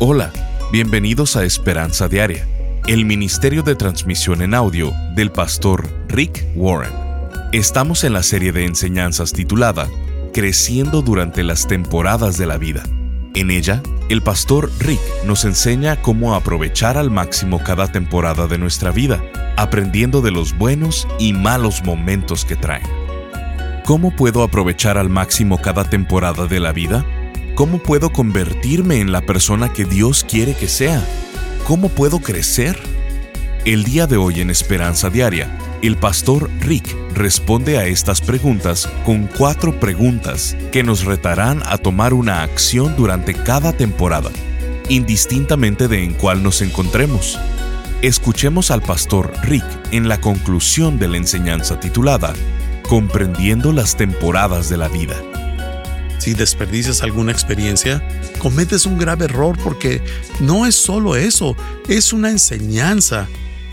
Hola, 0.00 0.30
bienvenidos 0.70 1.34
a 1.34 1.42
Esperanza 1.44 2.06
Diaria, 2.06 2.46
el 2.86 3.04
Ministerio 3.04 3.64
de 3.64 3.74
Transmisión 3.74 4.42
en 4.42 4.54
Audio 4.54 4.92
del 5.16 5.32
pastor 5.32 5.88
Rick 6.06 6.46
Warren. 6.54 6.92
Estamos 7.50 8.04
en 8.04 8.12
la 8.12 8.22
serie 8.22 8.52
de 8.52 8.64
enseñanzas 8.64 9.32
titulada 9.32 9.88
Creciendo 10.32 11.02
durante 11.02 11.42
las 11.42 11.66
temporadas 11.66 12.38
de 12.38 12.46
la 12.46 12.58
vida. 12.58 12.84
En 13.34 13.50
ella, 13.50 13.82
el 14.08 14.22
pastor 14.22 14.70
Rick 14.78 15.00
nos 15.26 15.44
enseña 15.44 16.00
cómo 16.00 16.36
aprovechar 16.36 16.96
al 16.96 17.10
máximo 17.10 17.60
cada 17.64 17.90
temporada 17.90 18.46
de 18.46 18.56
nuestra 18.56 18.92
vida, 18.92 19.20
aprendiendo 19.56 20.20
de 20.20 20.30
los 20.30 20.56
buenos 20.56 21.08
y 21.18 21.32
malos 21.32 21.82
momentos 21.82 22.44
que 22.44 22.54
traen. 22.54 22.86
¿Cómo 23.84 24.14
puedo 24.14 24.44
aprovechar 24.44 24.96
al 24.96 25.08
máximo 25.08 25.60
cada 25.60 25.90
temporada 25.90 26.46
de 26.46 26.60
la 26.60 26.70
vida? 26.70 27.04
¿Cómo 27.58 27.78
puedo 27.78 28.10
convertirme 28.10 29.00
en 29.00 29.10
la 29.10 29.20
persona 29.20 29.72
que 29.72 29.84
Dios 29.84 30.22
quiere 30.22 30.54
que 30.54 30.68
sea? 30.68 31.04
¿Cómo 31.66 31.88
puedo 31.88 32.20
crecer? 32.20 32.78
El 33.64 33.82
día 33.82 34.06
de 34.06 34.16
hoy 34.16 34.40
en 34.40 34.48
Esperanza 34.48 35.10
Diaria, 35.10 35.58
el 35.82 35.96
pastor 35.96 36.48
Rick 36.60 36.94
responde 37.14 37.76
a 37.76 37.86
estas 37.86 38.20
preguntas 38.20 38.88
con 39.04 39.26
cuatro 39.26 39.80
preguntas 39.80 40.56
que 40.70 40.84
nos 40.84 41.04
retarán 41.04 41.60
a 41.66 41.78
tomar 41.78 42.14
una 42.14 42.44
acción 42.44 42.94
durante 42.94 43.34
cada 43.34 43.72
temporada, 43.72 44.30
indistintamente 44.88 45.88
de 45.88 46.04
en 46.04 46.14
cuál 46.14 46.44
nos 46.44 46.62
encontremos. 46.62 47.40
Escuchemos 48.02 48.70
al 48.70 48.82
pastor 48.82 49.32
Rick 49.42 49.66
en 49.90 50.06
la 50.06 50.20
conclusión 50.20 51.00
de 51.00 51.08
la 51.08 51.16
enseñanza 51.16 51.80
titulada 51.80 52.34
Comprendiendo 52.88 53.72
las 53.72 53.96
temporadas 53.96 54.68
de 54.68 54.76
la 54.76 54.86
vida. 54.86 55.16
Si 56.18 56.34
desperdicias 56.34 57.02
alguna 57.02 57.32
experiencia, 57.32 58.06
cometes 58.38 58.86
un 58.86 58.98
grave 58.98 59.26
error 59.26 59.56
porque 59.62 60.02
no 60.40 60.66
es 60.66 60.74
solo 60.74 61.16
eso, 61.16 61.56
es 61.88 62.12
una 62.12 62.30
enseñanza. 62.30 63.28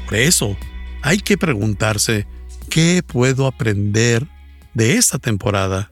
Por 0.05 0.15
eso, 0.15 0.55
hay 1.01 1.19
que 1.19 1.37
preguntarse, 1.37 2.27
¿qué 2.69 3.03
puedo 3.05 3.47
aprender 3.47 4.27
de 4.73 4.95
esta 4.95 5.17
temporada? 5.17 5.91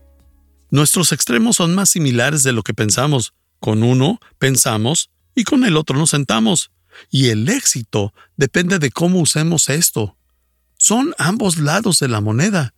Nuestros 0.69 1.11
extremos 1.11 1.57
son 1.57 1.75
más 1.75 1.89
similares 1.89 2.43
de 2.43 2.51
lo 2.51 2.63
que 2.63 2.73
pensamos. 2.73 3.33
Con 3.59 3.83
uno 3.83 4.19
pensamos 4.39 5.09
y 5.35 5.43
con 5.43 5.63
el 5.63 5.77
otro 5.77 5.97
nos 5.97 6.11
sentamos. 6.11 6.71
Y 7.09 7.29
el 7.29 7.49
éxito 7.49 8.13
depende 8.37 8.77
de 8.77 8.91
cómo 8.91 9.19
usemos 9.19 9.69
esto. 9.69 10.17
Son 10.77 11.15
ambos 11.17 11.57
lados 11.57 11.99
de 11.99 12.07
la 12.07 12.21
moneda. 12.21 12.73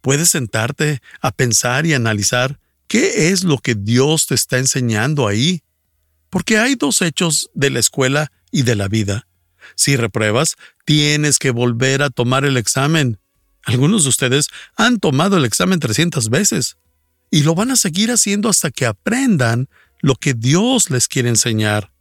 Puedes 0.00 0.30
sentarte 0.30 1.00
a 1.20 1.32
pensar 1.32 1.86
y 1.86 1.94
analizar 1.94 2.60
¿Qué 2.88 3.30
es 3.30 3.44
lo 3.44 3.58
que 3.58 3.74
Dios 3.74 4.26
te 4.26 4.34
está 4.34 4.58
enseñando 4.58 5.28
ahí? 5.28 5.62
Porque 6.30 6.58
hay 6.58 6.74
dos 6.74 7.02
hechos 7.02 7.50
de 7.54 7.70
la 7.70 7.80
escuela 7.80 8.32
y 8.50 8.62
de 8.62 8.74
la 8.74 8.88
vida. 8.88 9.26
Si 9.74 9.96
repruebas, 9.96 10.56
tienes 10.84 11.38
que 11.38 11.50
volver 11.50 12.02
a 12.02 12.10
tomar 12.10 12.44
el 12.44 12.56
examen. 12.56 13.18
Algunos 13.64 14.04
de 14.04 14.08
ustedes 14.08 14.48
han 14.76 14.98
tomado 14.98 15.36
el 15.36 15.44
examen 15.44 15.80
300 15.80 16.30
veces 16.30 16.78
y 17.30 17.42
lo 17.42 17.54
van 17.54 17.70
a 17.70 17.76
seguir 17.76 18.10
haciendo 18.10 18.48
hasta 18.48 18.70
que 18.70 18.86
aprendan 18.86 19.68
lo 20.00 20.14
que 20.14 20.32
Dios 20.32 20.90
les 20.90 21.08
quiere 21.08 21.28
enseñar. 21.28 21.92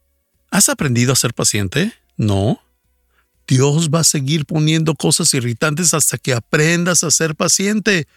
¿Has 0.49 0.69
aprendido 0.69 1.11
a 1.11 1.17
ser 1.17 1.33
paciente? 1.33 1.93
No. 2.15 2.61
Dios 3.47 3.89
va 3.89 4.01
a 4.01 4.05
seguir 4.05 4.45
poniendo 4.45 4.95
cosas 4.95 5.33
irritantes 5.33 5.93
hasta 5.93 6.17
que 6.17 6.33
aprendas 6.33 7.03
a 7.03 7.11
ser 7.11 7.35
paciente. 7.35 8.07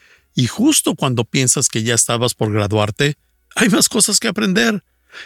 Y 0.41 0.47
justo 0.47 0.95
cuando 0.95 1.27
piensas 1.27 1.69
que 1.69 1.83
ya 1.83 1.95
estabas 1.95 2.33
por 2.33 2.51
graduarte, 2.51 3.19
hay 3.57 3.69
más 3.69 3.91
cosas 3.91 4.19
que 4.19 4.29
aprender. 4.29 4.83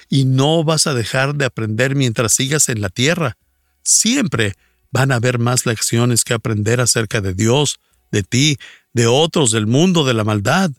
Y 0.08 0.24
no 0.24 0.64
vas 0.64 0.88
a 0.88 0.92
dejar 0.92 1.36
de 1.36 1.44
aprender 1.44 1.94
mientras 1.94 2.32
sigas 2.32 2.68
en 2.68 2.80
la 2.80 2.88
tierra. 2.88 3.36
Siempre 3.84 4.54
van 4.90 5.12
a 5.12 5.16
haber 5.16 5.38
más 5.38 5.66
lecciones 5.66 6.24
que 6.24 6.34
aprender 6.34 6.80
acerca 6.80 7.20
de 7.20 7.32
Dios, 7.32 7.78
de 8.10 8.24
ti, 8.24 8.56
de 8.92 9.06
otros, 9.06 9.52
del 9.52 9.68
mundo, 9.68 10.04
de 10.04 10.14
la 10.14 10.24
maldad. 10.24 10.72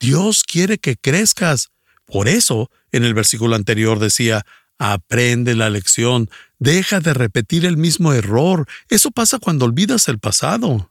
Dios 0.00 0.42
quiere 0.42 0.78
que 0.78 0.96
crezcas. 0.96 1.68
Por 2.06 2.26
eso, 2.26 2.72
en 2.90 3.04
el 3.04 3.14
versículo 3.14 3.54
anterior 3.54 4.00
decía, 4.00 4.44
aprende 4.78 5.54
la 5.54 5.70
lección, 5.70 6.28
deja 6.58 6.98
de 6.98 7.14
repetir 7.14 7.64
el 7.64 7.76
mismo 7.76 8.12
error. 8.12 8.66
Eso 8.88 9.12
pasa 9.12 9.38
cuando 9.38 9.64
olvidas 9.64 10.08
el 10.08 10.18
pasado. 10.18 10.90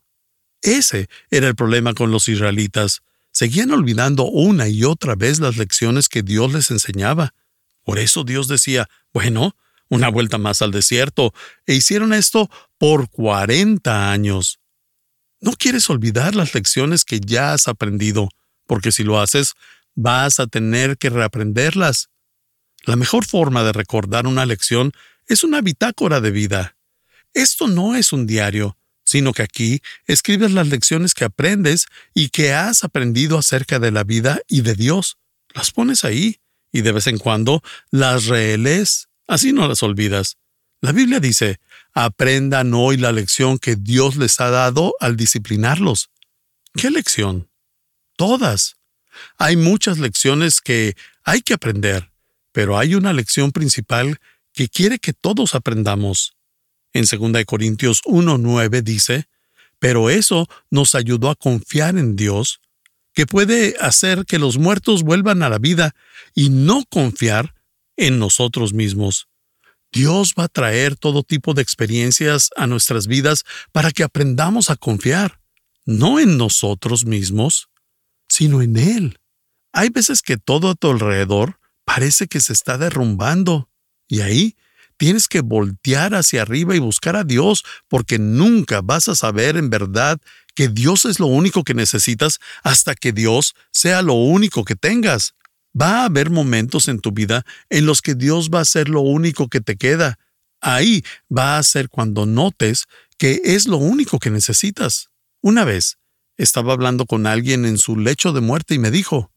Ese 0.66 1.10
era 1.30 1.48
el 1.48 1.56
problema 1.56 1.94
con 1.94 2.10
los 2.10 2.28
israelitas. 2.28 3.04
Seguían 3.32 3.70
olvidando 3.70 4.26
una 4.26 4.68
y 4.68 4.84
otra 4.84 5.14
vez 5.14 5.40
las 5.40 5.58
lecciones 5.58 6.10
que 6.10 6.24
Dios 6.24 6.52
les 6.52 6.72
enseñaba. 6.72 7.36
Por 7.84 8.00
eso 8.00 8.24
Dios 8.24 8.48
decía, 8.48 8.90
bueno, 9.14 9.56
una 9.90 10.10
vuelta 10.10 10.40
más 10.40 10.64
al 10.64 10.72
desierto, 10.72 11.36
e 11.68 11.76
hicieron 11.76 12.14
esto 12.14 12.50
por 12.80 13.12
cuarenta 13.12 14.12
años. 14.12 14.60
No 15.40 15.52
quieres 15.52 15.88
olvidar 15.92 16.34
las 16.34 16.56
lecciones 16.56 17.06
que 17.06 17.20
ya 17.20 17.54
has 17.54 17.68
aprendido, 17.68 18.30
porque 18.66 18.92
si 18.92 19.04
lo 19.04 19.20
haces, 19.20 19.54
vas 19.94 20.40
a 20.40 20.48
tener 20.48 20.98
que 20.98 21.12
reaprenderlas. 21.12 22.10
La 22.86 22.96
mejor 22.96 23.24
forma 23.24 23.64
de 23.64 23.72
recordar 23.72 24.26
una 24.26 24.48
lección 24.48 24.94
es 25.28 25.44
una 25.44 25.62
bitácora 25.62 26.22
de 26.22 26.32
vida. 26.32 26.76
Esto 27.36 27.68
no 27.68 27.96
es 27.96 28.12
un 28.14 28.26
diario, 28.26 28.78
sino 29.06 29.34
que 29.34 29.44
aquí 29.44 29.82
escribes 30.08 30.52
las 30.52 30.68
lecciones 30.68 31.14
que 31.14 31.26
aprendes 31.26 31.86
y 32.14 32.30
que 32.30 32.54
has 32.54 32.84
aprendido 32.84 33.38
acerca 33.38 33.80
de 33.80 33.92
la 33.92 34.04
vida 34.04 34.42
y 34.48 34.62
de 34.62 34.74
Dios. 34.74 35.18
Las 35.54 35.72
pones 35.72 36.04
ahí 36.04 36.40
y 36.72 36.82
de 36.82 36.92
vez 36.92 37.08
en 37.08 37.18
cuando 37.18 37.64
las 37.92 38.26
relees, 38.26 39.08
así 39.28 39.54
no 39.54 39.68
las 39.68 39.84
olvidas. 39.84 40.38
La 40.82 40.92
Biblia 40.92 41.20
dice, 41.20 41.60
aprendan 41.94 42.74
hoy 42.74 42.98
la 42.98 43.12
lección 43.12 43.58
que 43.58 43.76
Dios 43.76 44.18
les 44.18 44.40
ha 44.42 44.50
dado 44.50 44.94
al 45.00 45.16
disciplinarlos. 45.16 46.10
¿Qué 46.74 46.92
lección? 46.92 47.50
Todas. 48.18 48.76
Hay 49.38 49.56
muchas 49.56 49.98
lecciones 49.98 50.60
que 50.60 50.96
hay 51.24 51.42
que 51.42 51.54
aprender, 51.54 52.12
pero 52.52 52.78
hay 52.78 52.96
una 52.96 53.14
lección 53.14 53.52
principal 53.52 54.20
que 54.54 54.68
quiere 54.68 55.00
que 55.00 55.14
todos 55.14 55.56
aprendamos. 55.56 56.35
En 56.96 57.04
2 57.04 57.44
Corintios 57.44 58.02
1.9 58.06 58.82
dice, 58.82 59.28
pero 59.80 60.10
eso 60.10 60.48
nos 60.72 60.96
ayudó 60.96 61.30
a 61.30 61.36
confiar 61.36 61.98
en 61.98 62.16
Dios, 62.16 62.62
que 63.14 63.26
puede 63.26 63.76
hacer 63.82 64.26
que 64.26 64.40
los 64.40 64.58
muertos 64.58 65.04
vuelvan 65.04 65.44
a 65.44 65.50
la 65.50 65.58
vida 65.58 65.94
y 66.34 66.50
no 66.50 66.86
confiar 66.90 67.54
en 67.98 68.18
nosotros 68.18 68.74
mismos. 68.74 69.28
Dios 69.92 70.36
va 70.40 70.46
a 70.46 70.48
traer 70.48 70.96
todo 70.96 71.24
tipo 71.24 71.54
de 71.54 71.62
experiencias 71.62 72.50
a 72.56 72.66
nuestras 72.66 73.08
vidas 73.08 73.44
para 73.74 73.92
que 73.92 74.04
aprendamos 74.04 74.70
a 74.70 74.78
confiar, 74.78 75.42
no 75.84 76.22
en 76.22 76.38
nosotros 76.38 77.06
mismos, 77.06 77.68
sino 78.30 78.62
en 78.62 78.78
Él. 78.78 79.20
Hay 79.74 79.90
veces 79.90 80.22
que 80.22 80.38
todo 80.38 80.70
a 80.70 80.76
tu 80.76 80.92
alrededor 80.92 81.60
parece 81.84 82.28
que 82.28 82.40
se 82.40 82.54
está 82.54 82.78
derrumbando, 82.78 83.70
y 84.08 84.22
ahí 84.22 84.56
Tienes 84.98 85.28
que 85.28 85.42
voltear 85.42 86.16
hacia 86.16 86.42
arriba 86.42 86.76
y 86.76 86.80
buscar 86.80 87.16
a 87.16 87.24
Dios, 87.24 87.64
porque 87.88 88.18
nunca 88.20 88.82
vas 88.82 89.10
a 89.10 89.16
saber 89.16 89.58
en 89.58 89.70
verdad 89.70 90.20
que 90.56 90.70
Dios 90.70 91.06
es 91.06 91.20
lo 91.20 91.28
único 91.28 91.64
que 91.64 91.74
necesitas 91.74 92.40
hasta 92.64 92.96
que 92.96 93.12
Dios 93.12 93.56
sea 93.72 94.02
lo 94.02 94.14
único 94.14 94.64
que 94.64 94.76
tengas. 94.76 95.36
Va 95.80 96.02
a 96.02 96.06
haber 96.06 96.30
momentos 96.30 96.88
en 96.88 97.00
tu 97.00 97.12
vida 97.12 97.46
en 97.70 97.86
los 97.86 98.02
que 98.02 98.16
Dios 98.16 98.50
va 98.50 98.62
a 98.62 98.66
ser 98.66 98.88
lo 98.88 99.02
único 99.02 99.50
que 99.50 99.60
te 99.60 99.76
queda. 99.76 100.18
Ahí 100.62 101.04
va 101.36 101.58
a 101.58 101.64
ser 101.64 101.90
cuando 101.90 102.26
notes 102.26 102.86
que 103.18 103.42
es 103.44 103.68
lo 103.68 103.78
único 103.78 104.20
que 104.20 104.30
necesitas. 104.30 105.10
Una 105.42 105.66
vez 105.66 105.98
estaba 106.38 106.74
hablando 106.74 107.06
con 107.06 107.28
alguien 107.28 107.66
en 107.66 107.78
su 107.78 107.98
lecho 107.98 108.32
de 108.32 108.42
muerte 108.42 108.74
y 108.74 108.80
me 108.80 108.92
dijo, 108.92 109.32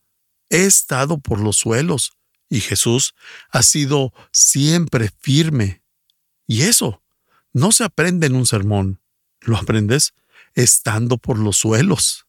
he 0.50 0.64
estado 0.64 1.18
por 1.18 1.40
los 1.40 1.56
suelos, 1.56 2.12
y 2.48 2.60
Jesús 2.60 3.14
ha 3.50 3.62
sido 3.62 4.12
siempre 4.32 5.10
firme. 5.20 5.82
Y 6.46 6.62
eso 6.62 7.02
no 7.52 7.72
se 7.72 7.84
aprende 7.84 8.26
en 8.26 8.34
un 8.34 8.46
sermón, 8.46 9.00
lo 9.40 9.56
aprendes 9.56 10.14
estando 10.54 11.18
por 11.18 11.38
los 11.38 11.56
suelos. 11.56 12.26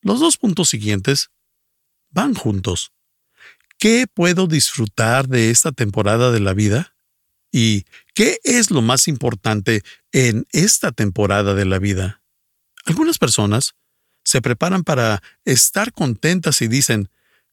Los 0.00 0.20
dos 0.20 0.36
puntos 0.36 0.68
siguientes 0.68 1.30
van 2.10 2.34
juntos. 2.34 2.92
¿Qué 3.78 4.06
puedo 4.12 4.46
disfrutar 4.46 5.28
de 5.28 5.50
esta 5.50 5.72
temporada 5.72 6.30
de 6.32 6.40
la 6.40 6.54
vida? 6.54 6.94
¿Y 7.52 7.84
qué 8.14 8.40
es 8.44 8.70
lo 8.70 8.82
más 8.82 9.08
importante 9.08 9.82
en 10.12 10.46
esta 10.52 10.92
temporada 10.92 11.54
de 11.54 11.64
la 11.64 11.78
vida? 11.78 12.22
Algunas 12.84 13.18
personas 13.18 13.74
se 14.24 14.42
preparan 14.42 14.82
para 14.82 15.22
estar 15.44 15.92
contentas 15.92 16.60
y 16.60 16.68
dicen, 16.68 17.10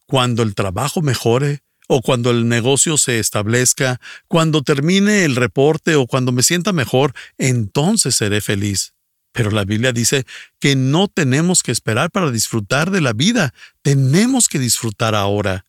cuando 0.08 0.44
el 0.44 0.56
trabajo 0.56 1.02
mejore, 1.02 1.64
o 1.88 2.02
cuando 2.02 2.32
el 2.32 2.48
negocio 2.48 2.98
se 2.98 3.20
establezca, 3.20 4.00
cuando 4.28 4.64
termine 4.64 5.24
el 5.24 5.36
reporte 5.36 5.96
o 5.96 6.08
cuando 6.08 6.32
me 6.32 6.44
sienta 6.44 6.74
mejor, 6.74 7.14
entonces 7.38 8.16
seré 8.16 8.42
feliz. 8.42 8.94
Pero 9.32 9.52
la 9.52 9.66
Biblia 9.66 9.92
dice 9.92 10.26
que 10.60 10.76
no 10.76 11.08
tenemos 11.08 11.62
que 11.62 11.72
esperar 11.72 12.10
para 12.10 12.32
disfrutar 12.32 12.90
de 12.90 13.02
la 13.02 13.14
vida, 13.14 13.54
tenemos 13.82 14.48
que 14.48 14.60
disfrutar 14.60 15.14
ahora. 15.14 15.66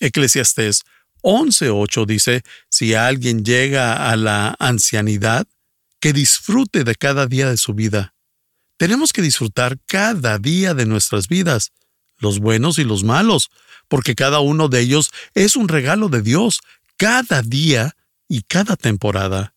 Eclesiastés 0.00 0.82
11.8 1.22 2.06
dice, 2.06 2.42
si 2.70 2.94
alguien 2.94 3.44
llega 3.44 4.10
a 4.10 4.16
la 4.16 4.54
ancianidad, 4.58 5.46
que 5.98 6.12
disfrute 6.12 6.84
de 6.84 6.94
cada 6.94 7.26
día 7.26 7.50
de 7.50 7.56
su 7.56 7.74
vida. 7.74 8.14
Tenemos 8.76 9.12
que 9.12 9.22
disfrutar 9.22 9.78
cada 9.86 10.38
día 10.38 10.74
de 10.74 10.86
nuestras 10.86 11.26
vidas, 11.28 11.72
los 12.18 12.38
buenos 12.38 12.78
y 12.78 12.84
los 12.84 13.02
malos, 13.02 13.50
porque 13.88 14.14
cada 14.14 14.40
uno 14.40 14.68
de 14.68 14.80
ellos 14.80 15.10
es 15.34 15.56
un 15.56 15.68
regalo 15.68 16.08
de 16.08 16.22
Dios, 16.22 16.60
cada 16.96 17.42
día 17.42 17.96
y 18.28 18.42
cada 18.42 18.76
temporada. 18.76 19.54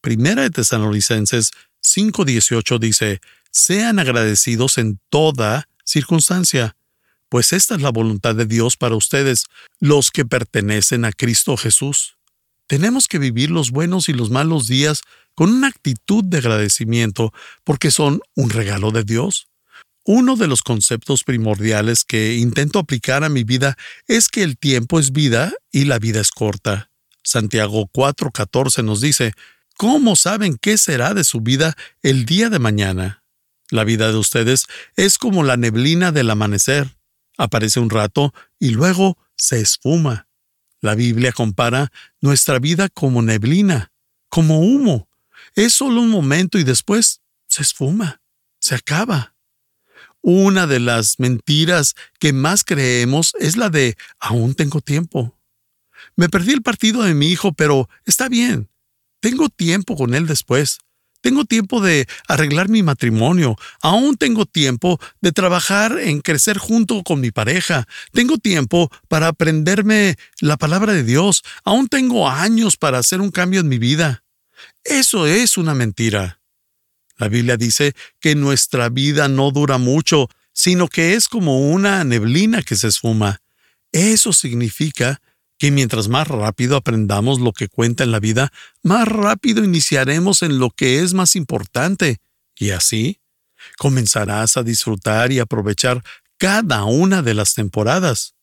Primera 0.00 0.42
de 0.42 0.50
Tesalonicenses 0.50 1.52
5:18 1.82 2.78
dice, 2.78 3.20
sean 3.50 3.98
agradecidos 3.98 4.78
en 4.78 5.00
toda 5.10 5.68
circunstancia, 5.84 6.76
pues 7.28 7.52
esta 7.52 7.74
es 7.74 7.82
la 7.82 7.90
voluntad 7.90 8.34
de 8.34 8.46
Dios 8.46 8.76
para 8.76 8.94
ustedes, 8.94 9.44
los 9.80 10.10
que 10.10 10.24
pertenecen 10.24 11.04
a 11.04 11.12
Cristo 11.12 11.56
Jesús. 11.56 12.16
Tenemos 12.66 13.06
que 13.08 13.18
vivir 13.18 13.50
los 13.50 13.70
buenos 13.70 14.08
y 14.08 14.12
los 14.12 14.30
malos 14.30 14.66
días 14.66 15.02
con 15.34 15.50
una 15.50 15.68
actitud 15.68 16.24
de 16.24 16.38
agradecimiento 16.38 17.32
porque 17.64 17.90
son 17.90 18.20
un 18.34 18.50
regalo 18.50 18.90
de 18.90 19.04
Dios. 19.04 19.48
Uno 20.10 20.36
de 20.36 20.46
los 20.46 20.62
conceptos 20.62 21.22
primordiales 21.22 22.02
que 22.02 22.36
intento 22.36 22.78
aplicar 22.78 23.24
a 23.24 23.28
mi 23.28 23.44
vida 23.44 23.76
es 24.06 24.30
que 24.30 24.42
el 24.42 24.56
tiempo 24.56 24.98
es 24.98 25.12
vida 25.12 25.52
y 25.70 25.84
la 25.84 25.98
vida 25.98 26.18
es 26.22 26.30
corta. 26.30 26.90
Santiago 27.22 27.90
4:14 27.92 28.82
nos 28.82 29.02
dice, 29.02 29.34
¿Cómo 29.76 30.16
saben 30.16 30.56
qué 30.56 30.78
será 30.78 31.12
de 31.12 31.24
su 31.24 31.42
vida 31.42 31.76
el 32.02 32.24
día 32.24 32.48
de 32.48 32.58
mañana? 32.58 33.22
La 33.68 33.84
vida 33.84 34.10
de 34.10 34.16
ustedes 34.16 34.64
es 34.96 35.18
como 35.18 35.44
la 35.44 35.58
neblina 35.58 36.10
del 36.10 36.30
amanecer. 36.30 36.96
Aparece 37.36 37.78
un 37.78 37.90
rato 37.90 38.32
y 38.58 38.70
luego 38.70 39.18
se 39.36 39.60
esfuma. 39.60 40.26
La 40.80 40.94
Biblia 40.94 41.32
compara 41.32 41.92
nuestra 42.22 42.58
vida 42.58 42.88
como 42.88 43.20
neblina, 43.20 43.92
como 44.30 44.60
humo. 44.60 45.06
Es 45.54 45.74
solo 45.74 46.00
un 46.00 46.08
momento 46.08 46.58
y 46.58 46.64
después 46.64 47.20
se 47.46 47.60
esfuma, 47.60 48.22
se 48.58 48.74
acaba. 48.74 49.34
Una 50.22 50.66
de 50.66 50.80
las 50.80 51.18
mentiras 51.18 51.94
que 52.18 52.32
más 52.32 52.64
creemos 52.64 53.32
es 53.38 53.56
la 53.56 53.70
de 53.70 53.96
aún 54.18 54.54
tengo 54.54 54.80
tiempo. 54.80 55.38
Me 56.16 56.28
perdí 56.28 56.52
el 56.52 56.62
partido 56.62 57.02
de 57.02 57.14
mi 57.14 57.28
hijo, 57.28 57.52
pero 57.52 57.88
está 58.04 58.28
bien. 58.28 58.68
Tengo 59.20 59.48
tiempo 59.48 59.96
con 59.96 60.14
él 60.14 60.26
después. 60.26 60.78
Tengo 61.20 61.44
tiempo 61.44 61.80
de 61.80 62.06
arreglar 62.28 62.68
mi 62.68 62.82
matrimonio. 62.82 63.56
Aún 63.82 64.16
tengo 64.16 64.46
tiempo 64.46 65.00
de 65.20 65.32
trabajar 65.32 65.98
en 65.98 66.20
crecer 66.20 66.58
junto 66.58 67.02
con 67.02 67.20
mi 67.20 67.30
pareja. 67.32 67.88
Tengo 68.12 68.38
tiempo 68.38 68.90
para 69.08 69.28
aprenderme 69.28 70.16
la 70.40 70.56
palabra 70.56 70.92
de 70.92 71.02
Dios. 71.02 71.42
Aún 71.64 71.88
tengo 71.88 72.28
años 72.28 72.76
para 72.76 72.98
hacer 72.98 73.20
un 73.20 73.30
cambio 73.30 73.60
en 73.60 73.68
mi 73.68 73.78
vida. 73.78 74.22
Eso 74.84 75.26
es 75.26 75.58
una 75.58 75.74
mentira. 75.74 76.37
La 77.18 77.28
Biblia 77.28 77.56
dice 77.56 77.94
que 78.20 78.34
nuestra 78.34 78.88
vida 78.88 79.28
no 79.28 79.50
dura 79.50 79.78
mucho, 79.78 80.28
sino 80.52 80.88
que 80.88 81.14
es 81.14 81.28
como 81.28 81.70
una 81.70 82.04
neblina 82.04 82.62
que 82.62 82.76
se 82.76 82.88
esfuma. 82.88 83.42
Eso 83.92 84.32
significa 84.32 85.20
que 85.58 85.70
mientras 85.72 86.08
más 86.08 86.28
rápido 86.28 86.76
aprendamos 86.76 87.40
lo 87.40 87.52
que 87.52 87.68
cuenta 87.68 88.04
en 88.04 88.12
la 88.12 88.20
vida, 88.20 88.52
más 88.82 89.08
rápido 89.08 89.64
iniciaremos 89.64 90.42
en 90.42 90.58
lo 90.58 90.70
que 90.70 91.00
es 91.00 91.14
más 91.14 91.34
importante, 91.34 92.20
y 92.56 92.70
así 92.70 93.20
comenzarás 93.76 94.56
a 94.56 94.62
disfrutar 94.62 95.32
y 95.32 95.40
aprovechar 95.40 96.02
cada 96.38 96.84
una 96.84 97.22
de 97.22 97.34
las 97.34 97.54
temporadas. 97.54 98.34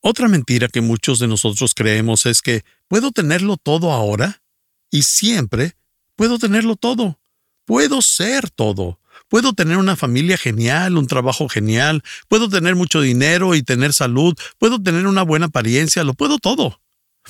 Otra 0.00 0.28
mentira 0.28 0.68
que 0.68 0.80
muchos 0.80 1.18
de 1.18 1.28
nosotros 1.28 1.74
creemos 1.74 2.26
es 2.26 2.42
que 2.42 2.62
puedo 2.88 3.10
tenerlo 3.10 3.56
todo 3.56 3.92
ahora 3.92 4.42
y 4.90 5.02
siempre 5.02 5.76
puedo 6.16 6.38
tenerlo 6.38 6.76
todo. 6.76 7.18
Puedo 7.64 8.02
ser 8.02 8.50
todo. 8.50 8.98
Puedo 9.28 9.52
tener 9.52 9.78
una 9.78 9.96
familia 9.96 10.36
genial, 10.36 10.96
un 10.96 11.06
trabajo 11.06 11.48
genial, 11.48 12.02
puedo 12.28 12.48
tener 12.48 12.76
mucho 12.76 13.00
dinero 13.00 13.54
y 13.54 13.62
tener 13.62 13.92
salud, 13.92 14.34
puedo 14.58 14.80
tener 14.82 15.06
una 15.06 15.22
buena 15.22 15.46
apariencia, 15.46 16.04
lo 16.04 16.14
puedo 16.14 16.38
todo. 16.38 16.80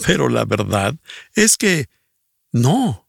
Pero 0.04 0.28
la 0.28 0.44
verdad 0.44 0.94
es 1.34 1.56
que 1.56 1.88
no. 2.52 3.08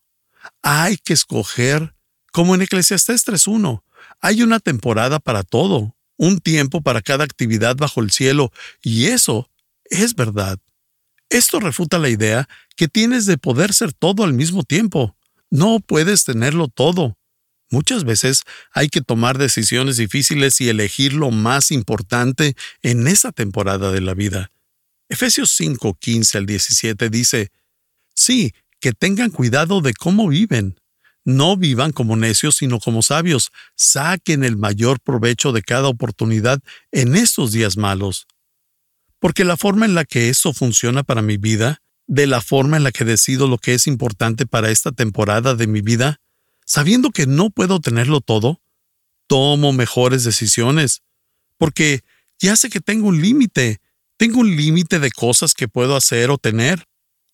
Hay 0.62 0.98
que 0.98 1.14
escoger, 1.14 1.96
como 2.32 2.56
en 2.56 2.62
Eclesiastés 2.62 3.26
3.1, 3.28 3.84
hay 4.22 4.44
una 4.44 4.60
temporada 4.60 5.20
para 5.20 5.44
todo, 5.44 5.96
un 6.18 6.40
tiempo 6.40 6.82
para 6.82 7.02
cada 7.02 7.24
actividad 7.24 7.76
bajo 7.76 8.02
el 8.02 8.12
cielo, 8.12 8.52
y 8.82 9.08
eso 9.08 9.50
es 9.86 10.16
verdad. 10.16 10.60
Esto 11.30 11.60
refuta 11.60 12.00
la 12.00 12.10
idea 12.10 12.48
que 12.76 12.88
tienes 12.88 13.26
de 13.26 13.38
poder 13.38 13.74
ser 13.74 13.94
todo 13.94 14.24
al 14.24 14.34
mismo 14.34 14.64
tiempo. 14.64 15.16
No 15.56 15.80
puedes 15.80 16.26
tenerlo 16.26 16.68
todo. 16.68 17.18
Muchas 17.70 18.04
veces 18.04 18.42
hay 18.74 18.90
que 18.90 19.00
tomar 19.00 19.38
decisiones 19.38 19.96
difíciles 19.96 20.60
y 20.60 20.68
elegir 20.68 21.14
lo 21.14 21.32
más 21.32 21.72
importante 21.72 22.58
en 22.82 23.08
esa 23.08 23.32
temporada 23.32 23.94
de 23.94 24.02
la 24.02 24.14
vida. 24.14 24.52
Efesios 25.08 25.52
5, 25.52 25.98
15 25.98 26.38
al 26.40 26.46
17 26.46 27.10
dice, 27.10 27.52
Sí, 28.14 28.54
que 28.82 28.92
tengan 28.92 29.30
cuidado 29.30 29.80
de 29.80 29.94
cómo 29.94 30.28
viven. 30.28 30.78
No 31.24 31.56
vivan 31.56 31.94
como 31.94 32.18
necios, 32.18 32.58
sino 32.58 32.80
como 32.80 33.02
sabios. 33.02 33.52
Saquen 33.78 34.44
el 34.44 34.58
mayor 34.58 35.00
provecho 35.00 35.54
de 35.54 35.62
cada 35.62 35.88
oportunidad 35.88 36.60
en 36.92 37.16
estos 37.16 37.54
días 37.54 37.78
malos. 37.78 38.28
Porque 39.20 39.46
la 39.46 39.56
forma 39.56 39.86
en 39.86 39.96
la 39.96 40.04
que 40.04 40.28
eso 40.28 40.52
funciona 40.52 41.04
para 41.04 41.22
mi 41.22 41.38
vida, 41.38 41.82
de 42.08 42.28
la 42.28 42.42
forma 42.42 42.78
en 42.78 42.84
la 42.84 42.92
que 42.92 43.06
decido 43.06 43.48
lo 43.48 43.58
que 43.58 43.74
es 43.74 43.88
importante 43.88 44.46
para 44.46 44.70
esta 44.70 44.92
temporada 44.92 45.56
de 45.56 45.68
mi 45.68 45.82
vida, 45.82 46.22
sabiendo 46.66 47.12
que 47.12 47.28
no 47.28 47.50
puedo 47.50 47.80
tenerlo 47.80 48.22
todo, 48.22 48.62
tomo 49.28 49.74
mejores 49.74 50.24
decisiones, 50.24 51.02
porque 51.58 52.02
ya 52.40 52.56
sé 52.56 52.70
que 52.70 52.80
tengo 52.80 53.08
un 53.08 53.22
límite, 53.22 53.80
tengo 54.18 54.40
un 54.40 54.56
límite 54.56 55.00
de 55.00 55.12
cosas 55.12 55.54
que 55.54 55.68
puedo 55.68 55.96
hacer 55.96 56.30
o 56.30 56.38
tener. 56.38 56.88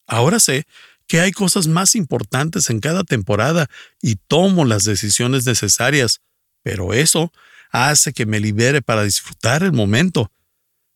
Ahora 0.07 0.39
sé 0.39 0.65
que 1.07 1.19
hay 1.19 1.31
cosas 1.31 1.67
más 1.67 1.95
importantes 1.95 2.69
en 2.69 2.79
cada 2.79 3.03
temporada 3.03 3.67
y 4.01 4.15
tomo 4.15 4.63
las 4.63 4.85
decisiones 4.85 5.45
necesarias, 5.45 6.21
pero 6.63 6.93
eso 6.93 7.31
hace 7.71 8.13
que 8.13 8.25
me 8.25 8.39
libere 8.39 8.81
para 8.81 9.03
disfrutar 9.03 9.63
el 9.63 9.73
momento. 9.73 10.31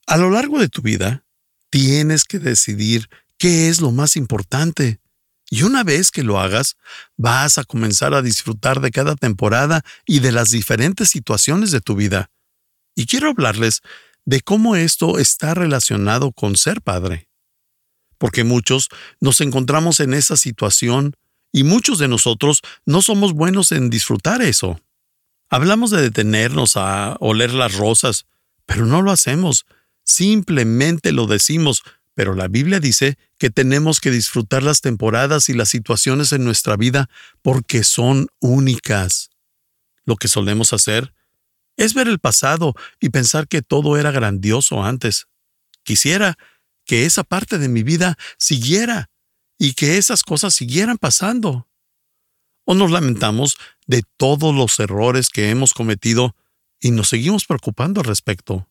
A 0.07 0.17
lo 0.17 0.29
largo 0.29 0.59
de 0.59 0.69
tu 0.69 0.81
vida, 0.81 1.25
tienes 1.69 2.23
que 2.23 2.39
decidir 2.39 3.09
qué 3.37 3.69
es 3.69 3.81
lo 3.81 3.91
más 3.91 4.15
importante. 4.15 4.99
Y 5.49 5.63
una 5.63 5.83
vez 5.83 6.11
que 6.11 6.23
lo 6.23 6.39
hagas, 6.39 6.75
vas 7.17 7.57
a 7.57 7.63
comenzar 7.63 8.13
a 8.13 8.21
disfrutar 8.21 8.81
de 8.81 8.91
cada 8.91 9.15
temporada 9.15 9.83
y 10.05 10.19
de 10.19 10.31
las 10.31 10.49
diferentes 10.49 11.09
situaciones 11.09 11.71
de 11.71 11.81
tu 11.81 11.95
vida. 11.95 12.31
Y 12.95 13.05
quiero 13.05 13.29
hablarles 13.29 13.81
de 14.25 14.41
cómo 14.41 14.75
esto 14.75 15.19
está 15.19 15.53
relacionado 15.53 16.31
con 16.31 16.55
ser 16.55 16.81
padre. 16.81 17.29
Porque 18.17 18.43
muchos 18.43 18.89
nos 19.19 19.41
encontramos 19.41 19.99
en 19.99 20.13
esa 20.13 20.37
situación 20.37 21.15
y 21.51 21.63
muchos 21.63 21.99
de 21.99 22.07
nosotros 22.07 22.61
no 22.85 23.01
somos 23.01 23.33
buenos 23.33 23.71
en 23.71 23.89
disfrutar 23.89 24.41
eso. 24.41 24.79
Hablamos 25.49 25.91
de 25.91 26.01
detenernos 26.01 26.75
a 26.75 27.17
oler 27.19 27.53
las 27.53 27.75
rosas, 27.75 28.25
pero 28.65 28.85
no 28.85 29.01
lo 29.01 29.11
hacemos. 29.11 29.65
Simplemente 30.03 31.11
lo 31.11 31.27
decimos 31.27 31.83
pero 32.15 32.33
la 32.33 32.47
Biblia 32.47 32.79
dice 32.79 33.17
que 33.37 33.49
tenemos 33.49 33.99
que 33.99 34.09
disfrutar 34.09 34.63
las 34.63 34.81
temporadas 34.81 35.49
y 35.49 35.53
las 35.53 35.69
situaciones 35.69 36.31
en 36.31 36.43
nuestra 36.43 36.77
vida 36.77 37.09
porque 37.41 37.83
son 37.83 38.29
únicas. 38.39 39.29
Lo 40.05 40.15
que 40.15 40.29
solemos 40.29 40.71
hacer 40.73 41.13
es 41.77 41.93
ver 41.93 42.07
el 42.07 42.19
pasado 42.19 42.73
y 43.01 43.09
pensar 43.09 43.47
que 43.47 43.61
todo 43.61 43.97
era 43.97 44.11
grandioso 44.11 44.83
antes. 44.83 45.27
Quisiera 45.83 46.37
que 46.85 47.05
esa 47.05 47.23
parte 47.23 47.57
de 47.57 47.67
mi 47.67 47.83
vida 47.83 48.17
siguiera 48.37 49.09
y 49.57 49.73
que 49.73 49.97
esas 49.97 50.23
cosas 50.23 50.53
siguieran 50.53 50.97
pasando. 50.97 51.67
O 52.63 52.75
nos 52.75 52.91
lamentamos 52.91 53.57
de 53.87 54.03
todos 54.15 54.55
los 54.55 54.79
errores 54.79 55.29
que 55.29 55.49
hemos 55.49 55.73
cometido 55.73 56.33
y 56.79 56.91
nos 56.91 57.09
seguimos 57.09 57.45
preocupando 57.45 57.99
al 57.99 58.07
respecto. 58.07 58.69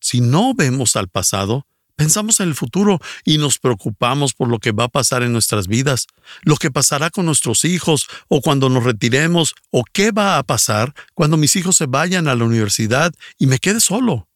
Si 0.00 0.20
no 0.20 0.52
vemos 0.54 0.96
al 0.96 1.08
pasado, 1.08 1.66
Pensamos 1.96 2.40
en 2.40 2.48
el 2.48 2.54
futuro 2.54 3.00
y 3.24 3.38
nos 3.38 3.58
preocupamos 3.58 4.34
por 4.34 4.48
lo 4.48 4.58
que 4.58 4.72
va 4.72 4.84
a 4.84 4.88
pasar 4.88 5.22
en 5.22 5.32
nuestras 5.32 5.66
vidas, 5.66 6.06
lo 6.42 6.56
que 6.56 6.70
pasará 6.70 7.08
con 7.08 7.24
nuestros 7.24 7.64
hijos 7.64 8.06
o 8.28 8.42
cuando 8.42 8.68
nos 8.68 8.84
retiremos 8.84 9.54
o 9.70 9.82
qué 9.90 10.10
va 10.10 10.36
a 10.36 10.42
pasar 10.42 10.94
cuando 11.14 11.38
mis 11.38 11.56
hijos 11.56 11.76
se 11.76 11.86
vayan 11.86 12.28
a 12.28 12.34
la 12.34 12.44
universidad 12.44 13.14
y 13.38 13.46
me 13.46 13.58
quede 13.58 13.80
solo. 13.80 14.28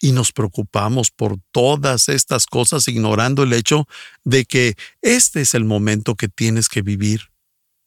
Y 0.00 0.12
nos 0.12 0.32
preocupamos 0.32 1.10
por 1.10 1.36
todas 1.52 2.08
estas 2.08 2.46
cosas 2.46 2.88
ignorando 2.88 3.42
el 3.42 3.52
hecho 3.52 3.86
de 4.24 4.46
que 4.46 4.74
este 5.02 5.42
es 5.42 5.52
el 5.52 5.64
momento 5.64 6.16
que 6.16 6.28
tienes 6.28 6.70
que 6.70 6.80
vivir. 6.80 7.30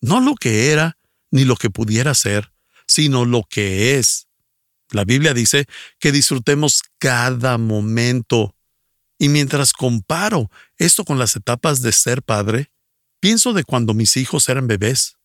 No 0.01 0.21
lo 0.21 0.35
que 0.35 0.71
era 0.71 0.97
ni 1.31 1.45
lo 1.45 1.55
que 1.55 1.71
pudiera 1.71 2.13
ser, 2.13 2.51
sino 2.87 3.25
lo 3.25 3.43
que 3.43 3.97
es. 3.97 4.27
La 4.91 5.03
Biblia 5.03 5.33
dice 5.33 5.65
que 5.99 6.11
disfrutemos 6.11 6.83
cada 6.99 7.57
momento 7.57 8.54
Y 9.17 9.29
mientras 9.29 9.73
comparo 9.73 10.51
esto 10.77 11.05
con 11.05 11.19
las 11.19 11.35
etapas 11.35 11.81
de 11.81 11.91
ser 11.91 12.21
padre, 12.21 12.71
pienso 13.19 13.53
de 13.53 13.63
cuando 13.63 13.93
mis 13.93 14.17
hijos 14.17 14.49
eran 14.49 14.67
bebés. 14.67 15.17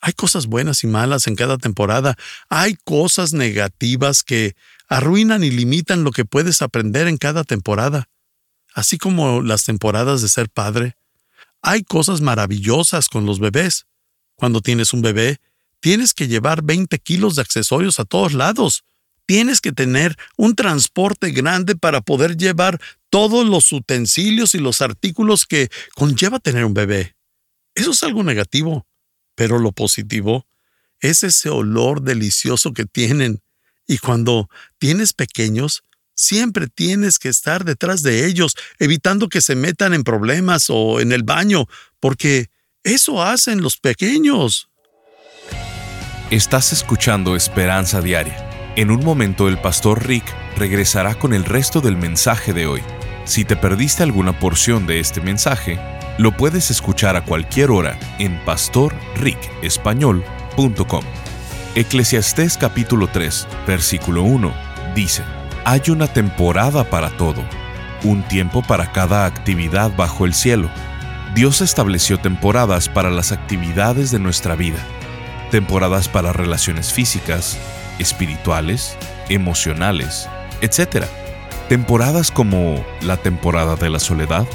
Hay 0.00 0.12
cosas 0.12 0.46
buenas 0.46 0.84
y 0.84 0.86
malas 0.86 1.26
en 1.26 1.36
cada 1.36 1.58
temporada. 1.58 2.16
Hay 2.48 2.76
cosas 2.84 3.32
negativas 3.32 4.22
que 4.22 4.54
arruinan 4.88 5.42
y 5.42 5.50
limitan 5.50 6.04
lo 6.04 6.12
que 6.12 6.24
puedes 6.24 6.62
aprender 6.62 7.08
en 7.08 7.16
cada 7.16 7.44
temporada. 7.44 8.08
Así 8.74 8.98
como 8.98 9.42
las 9.42 9.64
temporadas 9.64 10.22
de 10.22 10.28
ser 10.28 10.48
padre. 10.48 10.96
Hay 11.62 11.82
cosas 11.82 12.20
maravillosas 12.20 13.08
con 13.08 13.26
los 13.26 13.40
bebés. 13.40 13.86
Cuando 14.34 14.60
tienes 14.60 14.92
un 14.92 15.02
bebé, 15.02 15.40
tienes 15.80 16.14
que 16.14 16.28
llevar 16.28 16.62
20 16.62 16.98
kilos 16.98 17.36
de 17.36 17.42
accesorios 17.42 17.98
a 17.98 18.04
todos 18.04 18.34
lados. 18.34 18.84
Tienes 19.26 19.60
que 19.60 19.72
tener 19.72 20.16
un 20.36 20.54
transporte 20.54 21.30
grande 21.32 21.76
para 21.76 22.00
poder 22.00 22.36
llevar 22.36 22.80
todos 23.10 23.46
los 23.46 23.72
utensilios 23.72 24.54
y 24.54 24.58
los 24.58 24.80
artículos 24.80 25.46
que 25.46 25.68
conlleva 25.94 26.38
tener 26.38 26.64
un 26.64 26.74
bebé. 26.74 27.16
Eso 27.74 27.90
es 27.90 28.02
algo 28.02 28.22
negativo, 28.22 28.86
pero 29.34 29.58
lo 29.58 29.72
positivo 29.72 30.46
es 31.00 31.22
ese 31.24 31.50
olor 31.50 32.02
delicioso 32.02 32.72
que 32.72 32.86
tienen. 32.86 33.42
Y 33.86 33.98
cuando 33.98 34.48
tienes 34.78 35.12
pequeños, 35.12 35.82
siempre 36.14 36.66
tienes 36.68 37.18
que 37.18 37.28
estar 37.28 37.64
detrás 37.64 38.02
de 38.02 38.26
ellos, 38.26 38.56
evitando 38.78 39.28
que 39.28 39.40
se 39.40 39.54
metan 39.54 39.94
en 39.94 40.04
problemas 40.04 40.66
o 40.68 41.00
en 41.00 41.12
el 41.12 41.22
baño, 41.22 41.66
porque 42.00 42.50
eso 42.82 43.22
hacen 43.22 43.60
los 43.60 43.76
pequeños. 43.76 44.68
Estás 46.30 46.72
escuchando 46.72 47.36
Esperanza 47.36 48.00
Diaria. 48.00 48.45
En 48.76 48.90
un 48.90 49.02
momento 49.02 49.48
el 49.48 49.56
pastor 49.56 50.06
Rick 50.06 50.26
regresará 50.58 51.14
con 51.14 51.32
el 51.32 51.46
resto 51.46 51.80
del 51.80 51.96
mensaje 51.96 52.52
de 52.52 52.66
hoy. 52.66 52.82
Si 53.24 53.46
te 53.46 53.56
perdiste 53.56 54.02
alguna 54.02 54.38
porción 54.38 54.86
de 54.86 55.00
este 55.00 55.22
mensaje, 55.22 55.78
lo 56.18 56.36
puedes 56.36 56.70
escuchar 56.70 57.16
a 57.16 57.24
cualquier 57.24 57.70
hora 57.70 57.98
en 58.18 58.38
pastorricespañol.com. 58.44 61.04
Eclesiastés 61.74 62.58
capítulo 62.58 63.08
3, 63.08 63.48
versículo 63.66 64.24
1 64.24 64.52
dice, 64.94 65.22
Hay 65.64 65.80
una 65.88 66.06
temporada 66.06 66.84
para 66.84 67.08
todo, 67.16 67.42
un 68.04 68.24
tiempo 68.24 68.60
para 68.60 68.92
cada 68.92 69.24
actividad 69.24 69.90
bajo 69.96 70.26
el 70.26 70.34
cielo. 70.34 70.68
Dios 71.34 71.62
estableció 71.62 72.18
temporadas 72.18 72.90
para 72.90 73.08
las 73.08 73.32
actividades 73.32 74.10
de 74.10 74.18
nuestra 74.18 74.54
vida, 74.54 74.80
temporadas 75.50 76.10
para 76.10 76.34
relaciones 76.34 76.92
físicas, 76.92 77.58
espirituales, 77.98 78.96
emocionales, 79.28 80.28
etc. 80.60 81.06
Temporadas 81.68 82.30
como 82.30 82.84
la 83.02 83.16
temporada 83.16 83.76
de 83.76 83.90
la 83.90 83.98
soledad, 83.98 84.46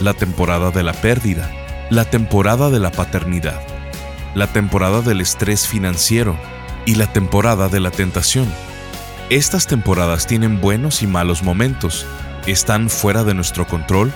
la 0.00 0.14
temporada 0.14 0.70
de 0.70 0.82
la 0.82 0.92
pérdida, 0.92 1.50
la 1.90 2.04
temporada 2.04 2.70
de 2.70 2.80
la 2.80 2.90
paternidad, 2.90 3.60
la 4.34 4.46
temporada 4.46 5.00
del 5.00 5.20
estrés 5.20 5.66
financiero 5.66 6.36
y 6.86 6.94
la 6.94 7.12
temporada 7.12 7.68
de 7.68 7.80
la 7.80 7.90
tentación. 7.90 8.46
Estas 9.30 9.66
temporadas 9.66 10.26
tienen 10.26 10.60
buenos 10.60 11.02
y 11.02 11.06
malos 11.06 11.42
momentos, 11.42 12.06
están 12.46 12.88
fuera 12.88 13.24
de 13.24 13.34
nuestro 13.34 13.66
control, 13.66 14.12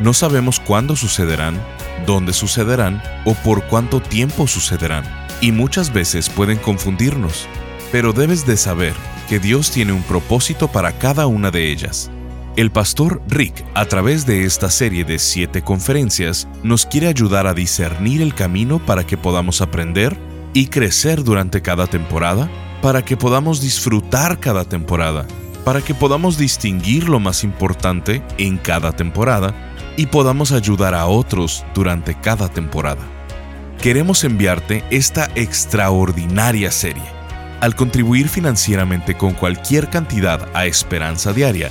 no 0.00 0.14
sabemos 0.14 0.58
cuándo 0.58 0.96
sucederán, 0.96 1.60
dónde 2.06 2.32
sucederán 2.32 3.02
o 3.24 3.34
por 3.34 3.64
cuánto 3.64 4.00
tiempo 4.00 4.46
sucederán, 4.46 5.04
y 5.40 5.52
muchas 5.52 5.92
veces 5.92 6.30
pueden 6.30 6.58
confundirnos 6.58 7.46
pero 7.94 8.12
debes 8.12 8.44
de 8.44 8.56
saber 8.56 8.92
que 9.28 9.38
Dios 9.38 9.70
tiene 9.70 9.92
un 9.92 10.02
propósito 10.02 10.66
para 10.66 10.98
cada 10.98 11.28
una 11.28 11.52
de 11.52 11.70
ellas. 11.70 12.10
El 12.56 12.72
pastor 12.72 13.22
Rick, 13.28 13.64
a 13.72 13.84
través 13.84 14.26
de 14.26 14.42
esta 14.42 14.68
serie 14.68 15.04
de 15.04 15.20
siete 15.20 15.62
conferencias, 15.62 16.48
nos 16.64 16.86
quiere 16.86 17.06
ayudar 17.06 17.46
a 17.46 17.54
discernir 17.54 18.20
el 18.20 18.34
camino 18.34 18.84
para 18.84 19.06
que 19.06 19.16
podamos 19.16 19.60
aprender 19.60 20.18
y 20.54 20.66
crecer 20.66 21.22
durante 21.22 21.62
cada 21.62 21.86
temporada, 21.86 22.50
para 22.82 23.04
que 23.04 23.16
podamos 23.16 23.60
disfrutar 23.60 24.40
cada 24.40 24.64
temporada, 24.64 25.28
para 25.64 25.80
que 25.80 25.94
podamos 25.94 26.36
distinguir 26.36 27.08
lo 27.08 27.20
más 27.20 27.44
importante 27.44 28.24
en 28.38 28.58
cada 28.58 28.90
temporada 28.90 29.54
y 29.96 30.06
podamos 30.06 30.50
ayudar 30.50 30.94
a 30.94 31.06
otros 31.06 31.64
durante 31.76 32.16
cada 32.20 32.48
temporada. 32.48 33.02
Queremos 33.80 34.24
enviarte 34.24 34.82
esta 34.90 35.30
extraordinaria 35.36 36.72
serie 36.72 37.13
al 37.60 37.74
contribuir 37.74 38.28
financieramente 38.28 39.16
con 39.16 39.34
cualquier 39.34 39.88
cantidad 39.88 40.48
a 40.54 40.66
Esperanza 40.66 41.32
Diaria, 41.32 41.70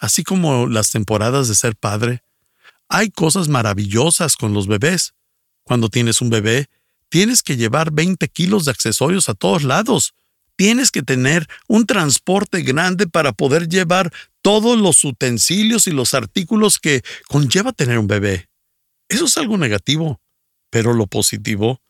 Así 0.00 0.24
como 0.24 0.66
las 0.66 0.90
temporadas 0.90 1.48
de 1.48 1.54
ser 1.54 1.76
padre. 1.76 2.22
Hay 2.88 3.10
cosas 3.10 3.48
maravillosas 3.48 4.36
con 4.36 4.52
los 4.52 4.66
bebés. 4.66 5.14
Cuando 5.62 5.88
tienes 5.88 6.20
un 6.20 6.30
bebé, 6.30 6.68
tienes 7.08 7.42
que 7.42 7.56
llevar 7.56 7.92
20 7.92 8.28
kilos 8.28 8.64
de 8.64 8.72
accesorios 8.72 9.28
a 9.28 9.34
todos 9.34 9.62
lados. 9.62 10.14
Tienes 10.56 10.90
que 10.90 11.02
tener 11.02 11.46
un 11.68 11.86
transporte 11.86 12.62
grande 12.62 13.06
para 13.06 13.32
poder 13.32 13.68
llevar 13.68 14.12
todos 14.42 14.78
los 14.78 15.04
utensilios 15.04 15.86
y 15.86 15.92
los 15.92 16.14
artículos 16.14 16.78
que 16.78 17.02
conlleva 17.28 17.72
tener 17.72 17.98
un 17.98 18.08
bebé. 18.08 18.48
Eso 19.08 19.26
es 19.26 19.36
algo 19.36 19.56
negativo. 19.56 20.21
Pero 20.72 20.94
lo 20.94 21.06
positivo 21.06 21.82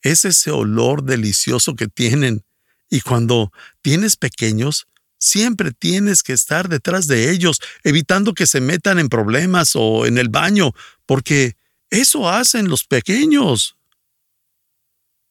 es 0.00 0.24
ese 0.24 0.52
olor 0.52 1.02
delicioso 1.02 1.74
que 1.74 1.88
tienen. 1.88 2.44
Y 2.88 3.00
cuando 3.00 3.52
tienes 3.82 4.16
pequeños, 4.16 4.86
siempre 5.18 5.72
tienes 5.72 6.22
que 6.22 6.34
estar 6.34 6.68
detrás 6.68 7.08
de 7.08 7.32
ellos, 7.32 7.60
evitando 7.82 8.34
que 8.34 8.46
se 8.46 8.60
metan 8.60 9.00
en 9.00 9.08
problemas 9.08 9.72
o 9.74 10.06
en 10.06 10.18
el 10.18 10.28
baño, 10.28 10.72
porque 11.04 11.56
eso 11.90 12.30
hacen 12.30 12.68
los 12.68 12.84
pequeños. 12.84 13.76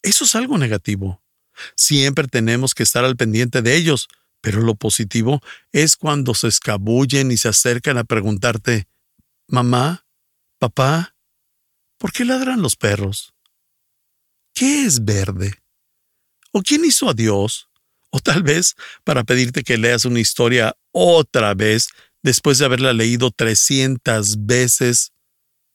Eso 0.02 0.26
es 0.26 0.36
algo 0.36 0.58
negativo. 0.58 1.24
Siempre 1.78 2.28
tenemos 2.28 2.76
que 2.76 2.84
estar 2.84 3.06
al 3.06 3.16
pendiente 3.16 3.62
de 3.62 3.78
ellos, 3.78 4.10
pero 4.42 4.60
lo 4.60 4.76
positivo 4.76 5.42
es 5.72 5.96
cuando 5.96 6.34
se 6.34 6.50
escabullen 6.50 7.32
y 7.32 7.38
se 7.38 7.48
acercan 7.48 7.98
a 7.98 8.04
preguntarte, 8.04 8.86
Mamá, 9.48 10.06
papá, 10.60 11.16
¿Por 11.98 12.12
qué 12.12 12.26
ladran 12.26 12.62
los 12.62 12.76
perros? 12.76 13.34
¿Qué 14.54 14.86
es 14.86 15.04
verde? 15.04 15.54
¿O 16.52 16.62
quién 16.62 16.86
hizo 16.86 17.10
a 17.10 17.14
Dios? 17.14 17.70
O 18.10 18.20
tal 18.20 18.44
vez 18.44 18.76
para 19.04 19.24
pedirte 19.24 19.64
que 19.64 19.78
leas 19.78 20.06
una 20.06 20.20
historia 20.20 20.76
otra 20.92 21.54
vez 21.54 21.90
después 22.24 22.58
de 22.58 22.66
haberla 22.66 22.94
leído 22.94 23.32
300 23.32 24.46
veces 24.46 25.14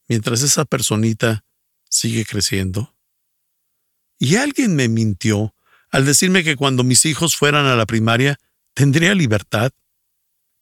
mientras 0.07 0.41
esa 0.41 0.65
personita 0.65 1.45
sigue 1.89 2.25
creciendo. 2.25 2.95
Y 4.19 4.35
alguien 4.35 4.75
me 4.75 4.87
mintió 4.87 5.55
al 5.89 6.05
decirme 6.05 6.43
que 6.43 6.55
cuando 6.55 6.83
mis 6.83 7.05
hijos 7.05 7.35
fueran 7.35 7.65
a 7.65 7.75
la 7.75 7.85
primaria 7.85 8.39
tendría 8.73 9.13
libertad. 9.13 9.71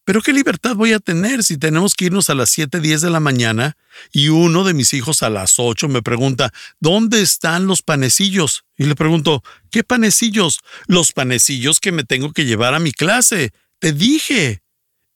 Pero 0.04 0.20
¿qué 0.20 0.32
libertad 0.32 0.74
voy 0.74 0.92
a 0.92 0.98
tener 0.98 1.44
si 1.44 1.56
tenemos 1.56 1.94
que 1.94 2.06
irnos 2.06 2.28
a 2.28 2.34
las 2.34 2.56
7.10 2.58 3.00
de 3.00 3.10
la 3.10 3.20
mañana 3.20 3.76
y 4.12 4.28
uno 4.28 4.64
de 4.64 4.74
mis 4.74 4.94
hijos 4.94 5.22
a 5.22 5.30
las 5.30 5.54
8 5.58 5.88
me 5.88 6.02
pregunta, 6.02 6.52
¿dónde 6.80 7.22
están 7.22 7.66
los 7.66 7.82
panecillos? 7.82 8.64
Y 8.76 8.84
le 8.84 8.96
pregunto, 8.96 9.44
¿qué 9.70 9.84
panecillos? 9.84 10.58
Los 10.86 11.12
panecillos 11.12 11.78
que 11.78 11.92
me 11.92 12.02
tengo 12.02 12.32
que 12.32 12.44
llevar 12.44 12.74
a 12.74 12.80
mi 12.80 12.92
clase. 12.92 13.52
Te 13.78 13.92
dije. 13.92 14.62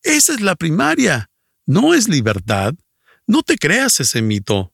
Esa 0.02 0.34
es 0.34 0.40
la 0.40 0.54
primaria. 0.54 1.30
No 1.66 1.92
es 1.92 2.08
libertad. 2.08 2.74
No 3.26 3.42
te 3.42 3.58
creas 3.58 3.98
ese 3.98 4.22
mito. 4.22 4.72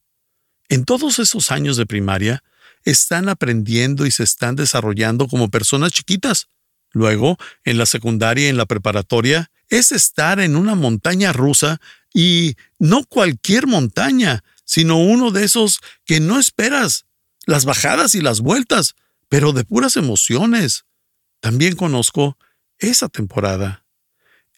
En 0.69 0.85
todos 0.85 1.19
esos 1.19 1.51
años 1.51 1.79
de 1.79 1.87
primaria, 1.87 2.43
están 2.85 3.29
aprendiendo 3.29 4.07
y 4.07 4.11
se 4.11 4.25
están 4.25 4.57
desarrollando 4.57 5.29
como 5.29 5.49
personas 5.49 5.93
chiquitas. 5.93 6.49
Luego, 6.91 7.39
en 7.65 7.79
la 7.79 7.87
secundaria 7.87 8.47
y 8.47 8.49
en 8.49 8.57
la 8.57 8.67
preparatoria, 8.67 9.51
es 9.73 9.91
estar 9.91 10.39
en 10.39 10.55
una 10.55 10.75
montaña 10.75 11.33
rusa 11.33 11.81
y 12.13 12.57
no 12.79 13.05
cualquier 13.05 13.67
montaña, 13.67 14.45
sino 14.67 14.99
uno 14.99 15.31
de 15.31 15.45
esos 15.45 15.81
que 16.05 16.21
no 16.21 16.39
esperas, 16.39 17.07
las 17.47 17.65
bajadas 17.65 18.15
y 18.15 18.21
las 18.21 18.41
vueltas, 18.41 18.95
pero 19.31 19.55
de 19.55 19.65
puras 19.65 19.97
emociones. 19.97 20.85
También 21.41 21.75
conozco 21.75 22.37
esa 22.79 23.09
temporada. 23.09 23.87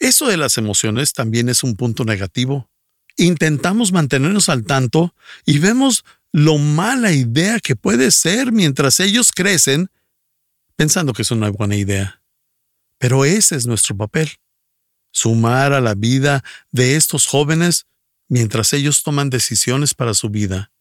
Eso 0.01 0.27
de 0.27 0.37
las 0.37 0.59
emociones 0.59 1.13
también 1.13 1.49
es 1.49 1.63
un 1.63 1.77
punto 1.77 2.05
negativo. 2.05 2.69
Intentamos 3.17 3.93
mantenernos 3.93 4.49
al 4.49 4.65
tanto 4.65 5.15
y 5.47 5.59
vemos 5.59 6.05
lo 6.33 6.59
mala 6.59 7.13
idea 7.13 7.61
que 7.61 7.77
puede 7.77 8.11
ser 8.11 8.51
mientras 8.51 8.99
ellos 8.99 9.31
crecen, 9.31 9.91
pensando 10.75 11.13
que 11.13 11.23
es 11.23 11.31
una 11.31 11.51
buena 11.51 11.77
idea. 11.77 12.21
Pero 12.99 13.25
ese 13.25 13.55
es 13.55 13.69
nuestro 13.69 13.97
papel, 13.97 14.33
sumar 15.15 15.73
a 15.73 15.81
la 15.81 15.95
vida 15.95 16.45
de 16.73 16.97
estos 16.97 17.27
jóvenes 17.27 17.87
mientras 18.29 18.73
ellos 18.73 19.03
toman 19.03 19.31
decisiones 19.31 19.95
para 19.95 20.13
su 20.13 20.29
vida. 20.29 20.73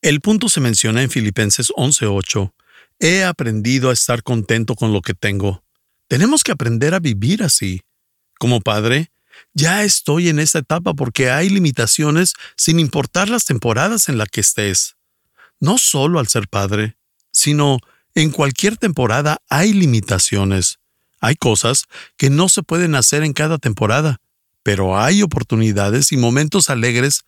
El 0.00 0.20
punto 0.20 0.48
se 0.48 0.60
menciona 0.60 1.02
en 1.02 1.10
Filipenses 1.10 1.70
11:8. 1.76 2.54
He 3.00 3.24
aprendido 3.24 3.90
a 3.90 3.92
estar 3.92 4.22
contento 4.22 4.76
con 4.76 4.92
lo 4.92 5.02
que 5.02 5.12
tengo. 5.12 5.64
Tenemos 6.08 6.42
que 6.42 6.52
aprender 6.52 6.94
a 6.94 7.00
vivir 7.00 7.42
así. 7.42 7.82
Como 8.38 8.60
padre, 8.60 9.10
ya 9.52 9.82
estoy 9.82 10.28
en 10.28 10.38
esta 10.38 10.60
etapa 10.60 10.94
porque 10.94 11.30
hay 11.30 11.48
limitaciones 11.48 12.34
sin 12.56 12.78
importar 12.78 13.28
las 13.28 13.44
temporadas 13.44 14.08
en 14.08 14.18
las 14.18 14.28
que 14.28 14.40
estés. 14.40 14.96
No 15.58 15.78
solo 15.78 16.20
al 16.20 16.28
ser 16.28 16.48
padre, 16.48 16.96
sino 17.32 17.78
en 18.14 18.30
cualquier 18.30 18.76
temporada 18.76 19.38
hay 19.48 19.72
limitaciones. 19.72 20.78
Hay 21.20 21.36
cosas 21.36 21.84
que 22.16 22.30
no 22.30 22.48
se 22.48 22.62
pueden 22.62 22.94
hacer 22.94 23.22
en 23.22 23.32
cada 23.32 23.58
temporada, 23.58 24.20
pero 24.62 24.98
hay 24.98 25.22
oportunidades 25.22 26.12
y 26.12 26.16
momentos 26.16 26.70
alegres 26.70 27.22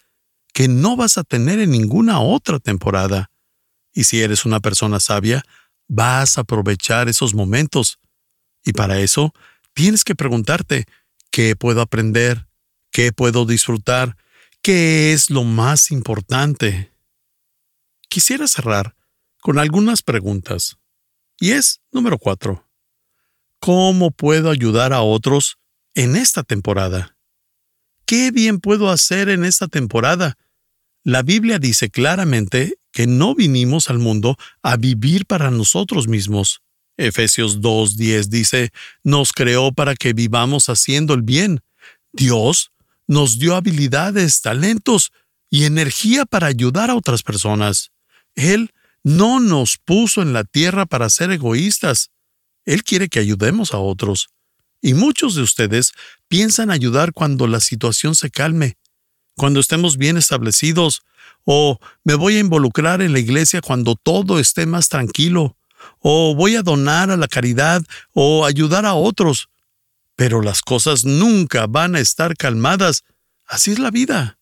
que 0.53 0.69
no 0.69 0.97
vas 0.97 1.19
a 1.19 1.25
tener 1.25 1.59
en 1.61 1.71
ninguna 1.71 2.21
otra 2.21 2.59
temporada. 2.59 3.31
Y 3.93 4.05
si 4.05 4.21
eres 4.21 4.45
una 4.45 4.61
persona 4.61 5.01
sabia, 5.01 5.45
vas 5.89 6.39
a 6.39 6.43
aprovechar 6.43 7.09
esos 7.09 7.35
momentos. 7.35 7.99
Y 8.65 8.73
para 8.73 8.99
eso, 9.01 9.35
tienes 9.75 10.05
que 10.05 10.15
preguntarte, 10.15 10.87
¿qué 11.31 11.57
puedo 11.57 11.81
aprender? 11.81 12.47
¿Qué 12.91 13.13
puedo 13.13 13.47
disfrutar? 13.47 14.17
¿Qué 14.63 15.13
es 15.13 15.31
lo 15.31 15.45
más 15.45 15.91
importante? 15.91 16.93
quisiera 18.13 18.47
cerrar 18.47 18.95
con 19.41 19.59
algunas 19.59 20.03
preguntas. 20.03 20.77
Y 21.41 21.53
es 21.53 21.81
número 21.93 22.19
cuatro. 22.19 22.69
¿Cómo 23.65 24.11
puedo 24.11 24.51
ayudar 24.51 24.93
a 24.93 25.03
otros 25.03 25.57
en 25.95 26.17
esta 26.17 26.43
temporada? 26.43 27.17
¿Qué 28.07 28.33
bien 28.33 28.59
puedo 28.59 28.91
hacer 28.91 29.29
en 29.29 29.45
esta 29.45 29.69
temporada? 29.69 30.37
La 31.05 31.23
Biblia 31.23 31.61
dice 31.61 31.89
claramente 31.89 32.75
que 32.91 33.07
no 33.07 33.37
vinimos 33.37 33.89
al 33.89 34.01
mundo 34.01 34.37
a 34.65 34.77
vivir 34.77 35.27
para 35.27 35.53
nosotros 35.53 36.09
mismos. 36.09 36.61
Efesios 36.97 37.61
2.10 37.61 38.25
dice, 38.31 38.73
nos 39.05 39.31
creó 39.33 39.71
para 39.71 39.95
que 39.95 40.13
vivamos 40.13 40.69
haciendo 40.69 41.15
el 41.15 41.23
bien. 41.23 41.61
Dios 42.13 42.73
nos 43.07 43.39
dio 43.39 43.55
habilidades, 43.55 44.41
talentos 44.41 45.13
y 45.51 45.67
energía 45.67 46.27
para 46.27 46.49
ayudar 46.49 46.91
a 46.91 46.97
otras 46.97 47.23
personas. 47.23 47.93
Él 48.35 48.73
no 49.05 49.39
nos 49.39 49.79
puso 49.79 50.21
en 50.21 50.33
la 50.33 50.43
tierra 50.43 50.85
para 50.85 51.09
ser 51.11 51.31
egoístas. 51.31 52.12
Él 52.65 52.83
quiere 52.85 53.09
que 53.09 53.19
ayudemos 53.19 53.75
a 53.75 53.79
otros. 53.79 54.29
Y 54.81 54.95
muchos 54.95 55.35
de 55.35 55.43
ustedes 55.43 55.93
piensan 56.29 56.71
ayudar 56.71 57.13
cuando 57.13 57.47
la 57.47 57.61
situación 57.61 58.15
se 58.15 58.31
calme, 58.31 58.77
cuando 59.37 59.61
estemos 59.61 59.97
bien 59.97 60.17
establecidos, 60.17 61.03
o 61.45 61.79
me 62.05 62.15
voy 62.15 62.37
a 62.37 62.41
involucrar 62.41 63.03
en 63.03 63.13
la 63.13 63.19
iglesia 63.19 63.61
cuando 63.61 63.95
todo 63.97 64.39
esté 64.39 64.67
más 64.67 64.89
tranquilo, 64.89 65.57
o 65.99 66.35
voy 66.35 66.57
a 66.57 66.63
donar 66.63 67.11
a 67.11 67.17
la 67.17 67.29
caridad 67.29 67.83
o 68.13 68.45
ayudar 68.45 68.87
a 68.87 68.95
otros. 68.95 69.49
Pero 70.17 70.43
las 70.43 70.63
cosas 70.63 71.05
nunca 71.05 71.67
van 71.67 71.97
a 71.97 72.01
estar 72.01 72.37
calmadas. 72.37 73.05
Así 73.47 73.73
es 73.73 73.79
la 73.79 73.91
vida. 73.91 74.39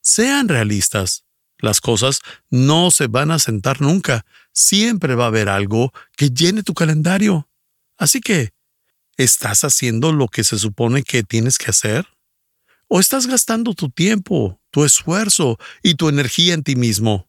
Sean 0.00 0.48
realistas. 0.48 1.24
Las 1.58 1.80
cosas 1.80 2.20
no 2.48 2.90
se 2.90 3.06
van 3.06 3.30
a 3.30 3.38
sentar 3.38 3.80
nunca. 3.80 4.24
Siempre 4.52 5.14
va 5.14 5.24
a 5.24 5.28
haber 5.28 5.48
algo 5.48 5.92
que 6.16 6.30
llene 6.30 6.62
tu 6.62 6.74
calendario. 6.74 7.49
Así 8.00 8.20
que, 8.20 8.54
¿estás 9.18 9.62
haciendo 9.62 10.10
lo 10.12 10.28
que 10.28 10.42
se 10.42 10.58
supone 10.58 11.02
que 11.02 11.22
tienes 11.22 11.58
que 11.58 11.70
hacer? 11.70 12.06
¿O 12.88 12.98
estás 12.98 13.26
gastando 13.26 13.74
tu 13.74 13.90
tiempo, 13.90 14.58
tu 14.70 14.86
esfuerzo 14.86 15.58
y 15.82 15.96
tu 15.96 16.08
energía 16.08 16.54
en 16.54 16.62
ti 16.62 16.76
mismo? 16.76 17.28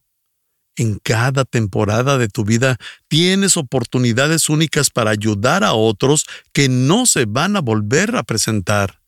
En 0.74 0.98
cada 0.98 1.44
temporada 1.44 2.16
de 2.16 2.28
tu 2.28 2.46
vida 2.46 2.78
tienes 3.06 3.58
oportunidades 3.58 4.48
únicas 4.48 4.88
para 4.88 5.10
ayudar 5.10 5.62
a 5.62 5.74
otros 5.74 6.24
que 6.54 6.70
no 6.70 7.04
se 7.04 7.26
van 7.26 7.54
a 7.56 7.60
volver 7.60 8.16
a 8.16 8.22
presentar. 8.22 9.02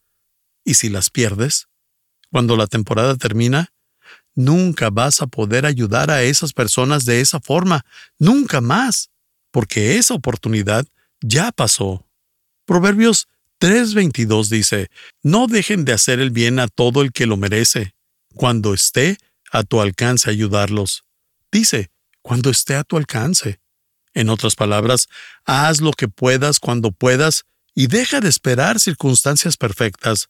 Y 0.66 0.74
si 0.74 0.90
las 0.90 1.08
pierdes, 1.08 1.68
cuando 2.30 2.58
la 2.58 2.66
temporada 2.66 3.16
termina, 3.16 3.72
nunca 4.34 4.90
vas 4.90 5.22
a 5.22 5.26
poder 5.28 5.64
ayudar 5.64 6.10
a 6.10 6.24
esas 6.24 6.52
personas 6.52 7.06
de 7.06 7.22
esa 7.22 7.40
forma, 7.40 7.86
nunca 8.18 8.60
más, 8.60 9.08
porque 9.50 9.96
esa 9.96 10.12
oportunidad 10.12 10.86
ya 11.26 11.52
pasó. 11.52 12.06
Proverbios 12.66 13.28
3:22 13.60 14.48
dice, 14.48 14.88
No 15.22 15.46
dejen 15.46 15.84
de 15.84 15.92
hacer 15.92 16.20
el 16.20 16.30
bien 16.30 16.58
a 16.58 16.68
todo 16.68 17.02
el 17.02 17.12
que 17.12 17.26
lo 17.26 17.36
merece, 17.36 17.94
cuando 18.34 18.74
esté 18.74 19.18
a 19.50 19.62
tu 19.62 19.80
alcance 19.80 20.30
ayudarlos. 20.30 21.04
Dice, 21.50 21.90
cuando 22.22 22.50
esté 22.50 22.74
a 22.74 22.84
tu 22.84 22.96
alcance. 22.96 23.60
En 24.12 24.28
otras 24.28 24.54
palabras, 24.54 25.08
haz 25.44 25.80
lo 25.80 25.92
que 25.92 26.08
puedas 26.08 26.60
cuando 26.60 26.92
puedas 26.92 27.44
y 27.74 27.88
deja 27.88 28.20
de 28.20 28.28
esperar 28.28 28.78
circunstancias 28.78 29.56
perfectas 29.56 30.28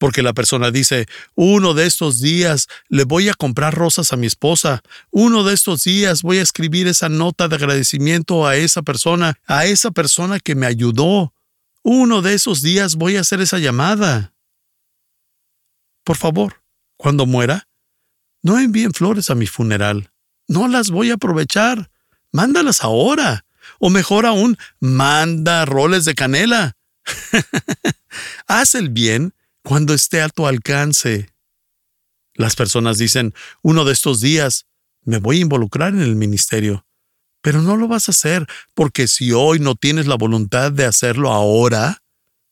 porque 0.00 0.22
la 0.22 0.32
persona 0.32 0.70
dice, 0.70 1.06
uno 1.34 1.74
de 1.74 1.84
estos 1.84 2.20
días 2.20 2.68
le 2.88 3.04
voy 3.04 3.28
a 3.28 3.34
comprar 3.34 3.74
rosas 3.74 4.14
a 4.14 4.16
mi 4.16 4.26
esposa, 4.26 4.82
uno 5.10 5.44
de 5.44 5.52
estos 5.52 5.84
días 5.84 6.22
voy 6.22 6.38
a 6.38 6.42
escribir 6.42 6.88
esa 6.88 7.10
nota 7.10 7.48
de 7.48 7.56
agradecimiento 7.56 8.46
a 8.46 8.56
esa 8.56 8.80
persona, 8.80 9.38
a 9.46 9.66
esa 9.66 9.90
persona 9.90 10.40
que 10.40 10.54
me 10.54 10.64
ayudó, 10.64 11.34
uno 11.82 12.22
de 12.22 12.32
esos 12.32 12.62
días 12.62 12.96
voy 12.96 13.18
a 13.18 13.20
hacer 13.20 13.42
esa 13.42 13.58
llamada. 13.58 14.32
Por 16.02 16.16
favor, 16.16 16.62
cuando 16.96 17.26
muera, 17.26 17.68
no 18.42 18.58
envíen 18.58 18.94
flores 18.94 19.28
a 19.28 19.34
mi 19.34 19.46
funeral, 19.46 20.12
no 20.48 20.66
las 20.66 20.90
voy 20.90 21.10
a 21.10 21.14
aprovechar, 21.14 21.90
mándalas 22.32 22.82
ahora, 22.82 23.44
o 23.78 23.90
mejor 23.90 24.24
aún, 24.24 24.56
manda 24.80 25.66
roles 25.66 26.06
de 26.06 26.14
canela. 26.14 26.78
Haz 28.46 28.74
el 28.74 28.88
bien 28.88 29.34
cuando 29.62 29.94
esté 29.94 30.22
a 30.22 30.28
tu 30.28 30.46
alcance. 30.46 31.30
Las 32.34 32.56
personas 32.56 32.98
dicen, 32.98 33.34
uno 33.62 33.84
de 33.84 33.92
estos 33.92 34.20
días 34.20 34.66
me 35.04 35.18
voy 35.18 35.38
a 35.38 35.42
involucrar 35.42 35.92
en 35.92 36.00
el 36.00 36.16
ministerio. 36.16 36.86
Pero 37.42 37.62
no 37.62 37.76
lo 37.76 37.88
vas 37.88 38.08
a 38.08 38.12
hacer, 38.12 38.46
porque 38.74 39.08
si 39.08 39.32
hoy 39.32 39.60
no 39.60 39.74
tienes 39.74 40.06
la 40.06 40.16
voluntad 40.16 40.72
de 40.72 40.84
hacerlo 40.84 41.30
ahora, 41.30 42.02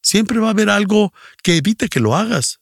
siempre 0.03 0.39
va 0.39 0.49
a 0.49 0.51
haber 0.51 0.71
algo 0.71 1.13
que 1.43 1.57
evite 1.57 1.89
que 1.89 2.01
lo 2.01 2.17
hagas. 2.17 2.61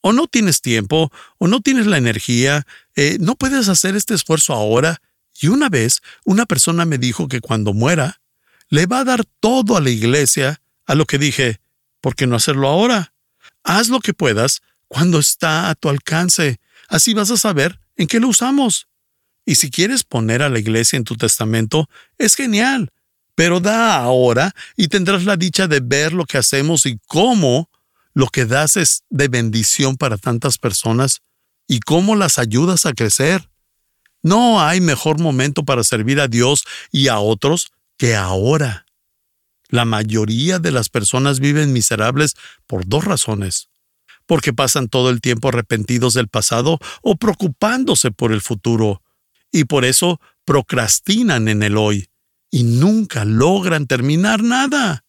O 0.00 0.12
no 0.12 0.26
tienes 0.26 0.60
tiempo, 0.62 1.12
o 1.38 1.46
no 1.46 1.60
tienes 1.60 1.86
la 1.86 1.98
energía, 1.98 2.66
eh, 2.96 3.18
no 3.20 3.36
puedes 3.36 3.68
hacer 3.68 3.94
este 3.94 4.14
esfuerzo 4.14 4.52
ahora. 4.52 5.00
Y 5.40 5.48
una 5.48 5.68
vez 5.68 6.00
una 6.24 6.46
persona 6.46 6.84
me 6.84 6.98
dijo 6.98 7.28
que 7.28 7.40
cuando 7.40 7.72
muera, 7.72 8.20
le 8.68 8.86
va 8.86 9.00
a 9.00 9.04
dar 9.04 9.24
todo 9.40 9.76
a 9.76 9.80
la 9.80 9.90
iglesia, 9.90 10.60
a 10.86 10.94
lo 10.94 11.06
que 11.06 11.18
dije, 11.18 11.60
¿por 12.00 12.16
qué 12.16 12.26
no 12.26 12.36
hacerlo 12.36 12.68
ahora? 12.68 13.12
Haz 13.64 13.88
lo 13.88 14.00
que 14.00 14.14
puedas 14.14 14.62
cuando 14.88 15.18
está 15.18 15.70
a 15.70 15.74
tu 15.74 15.88
alcance. 15.88 16.60
Así 16.88 17.14
vas 17.14 17.30
a 17.30 17.36
saber 17.36 17.80
en 17.96 18.08
qué 18.08 18.20
lo 18.20 18.28
usamos. 18.28 18.88
Y 19.44 19.56
si 19.56 19.70
quieres 19.70 20.04
poner 20.04 20.42
a 20.42 20.48
la 20.48 20.58
iglesia 20.58 20.96
en 20.96 21.04
tu 21.04 21.16
testamento, 21.16 21.88
es 22.18 22.34
genial. 22.34 22.92
Pero 23.34 23.60
da 23.60 23.96
ahora 23.96 24.54
y 24.76 24.88
tendrás 24.88 25.24
la 25.24 25.36
dicha 25.36 25.66
de 25.66 25.80
ver 25.80 26.12
lo 26.12 26.24
que 26.24 26.38
hacemos 26.38 26.86
y 26.86 26.98
cómo 27.06 27.70
lo 28.12 28.26
que 28.26 28.44
das 28.44 28.76
es 28.76 29.04
de 29.08 29.28
bendición 29.28 29.96
para 29.96 30.18
tantas 30.18 30.58
personas 30.58 31.22
y 31.66 31.80
cómo 31.80 32.16
las 32.16 32.38
ayudas 32.38 32.84
a 32.86 32.92
crecer. 32.92 33.48
No 34.22 34.60
hay 34.60 34.80
mejor 34.80 35.20
momento 35.20 35.64
para 35.64 35.84
servir 35.84 36.20
a 36.20 36.28
Dios 36.28 36.64
y 36.92 37.08
a 37.08 37.18
otros 37.18 37.70
que 37.96 38.16
ahora. 38.16 38.84
La 39.70 39.84
mayoría 39.84 40.58
de 40.58 40.72
las 40.72 40.88
personas 40.88 41.40
viven 41.40 41.72
miserables 41.72 42.36
por 42.66 42.86
dos 42.86 43.04
razones. 43.04 43.68
porque 44.26 44.52
pasan 44.52 44.86
todo 44.86 45.10
el 45.10 45.20
tiempo 45.20 45.48
arrepentidos 45.48 46.14
del 46.14 46.28
pasado 46.28 46.78
o 47.02 47.16
preocupándose 47.16 48.12
por 48.12 48.30
el 48.30 48.40
futuro, 48.40 49.02
y 49.50 49.64
por 49.64 49.84
eso 49.84 50.20
procrastinan 50.44 51.48
en 51.48 51.64
el 51.64 51.76
hoy, 51.76 52.08
y 52.48 52.62
nunca 52.62 53.24
logran 53.24 53.88
terminar 53.88 54.44
nada. 54.44 55.04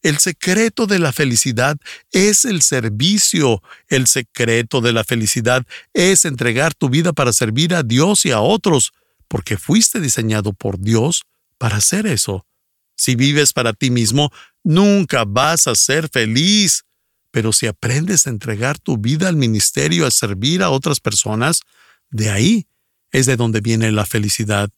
El 0.00 0.16
secreto 0.16 0.86
de 0.86 0.98
la 0.98 1.12
felicidad 1.12 1.76
es 2.10 2.46
el 2.46 2.62
servicio. 2.62 3.62
El 3.88 4.06
secreto 4.06 4.80
de 4.80 4.94
la 4.94 5.04
felicidad 5.04 5.66
es 5.92 6.24
entregar 6.24 6.72
tu 6.72 6.88
vida 6.88 7.12
para 7.12 7.34
servir 7.34 7.74
a 7.74 7.82
Dios 7.82 8.24
y 8.24 8.30
a 8.30 8.40
otros, 8.40 8.92
porque 9.28 9.58
fuiste 9.58 10.00
diseñado 10.00 10.54
por 10.54 10.78
Dios 10.78 11.24
para 11.58 11.76
hacer 11.76 12.06
eso. 12.06 12.46
Si 12.96 13.14
vives 13.16 13.52
para 13.52 13.72
ti 13.72 13.90
mismo, 13.90 14.30
nunca 14.62 15.24
vas 15.24 15.66
a 15.66 15.74
ser 15.74 16.08
feliz. 16.08 16.84
Pero 17.30 17.52
si 17.52 17.66
aprendes 17.66 18.26
a 18.26 18.30
entregar 18.30 18.78
tu 18.78 18.96
vida 18.96 19.28
al 19.28 19.36
ministerio, 19.36 20.06
a 20.06 20.10
servir 20.10 20.62
a 20.62 20.70
otras 20.70 21.00
personas, 21.00 21.62
de 22.10 22.30
ahí 22.30 22.66
es 23.10 23.26
de 23.26 23.36
donde 23.36 23.60
viene 23.60 23.90
la 23.92 24.06
felicidad. 24.06 24.70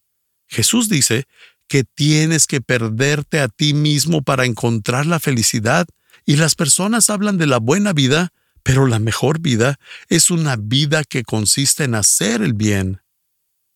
Jesús 0.47 0.89
dice 0.89 1.25
que 1.69 1.85
tienes 1.85 2.47
que 2.47 2.61
perderte 2.61 3.41
a 3.41 3.49
ti 3.49 3.75
mismo 3.75 4.23
para 4.23 4.45
encontrar 4.45 5.07
la 5.07 5.21
felicidad. 5.21 5.87
Y 6.25 6.37
las 6.37 6.55
personas 6.55 7.11
hablan 7.11 7.39
de 7.39 7.47
la 7.47 7.59
buena 7.59 7.93
vida, 7.93 8.33
pero 8.63 8.87
la 8.87 8.99
mejor 8.99 9.41
vida 9.41 9.79
es 10.09 10.31
una 10.31 10.57
vida 10.57 11.05
que 11.05 11.25
consiste 11.25 11.85
en 11.85 11.95
hacer 11.95 12.43
el 12.43 12.55
bien. 12.55 13.01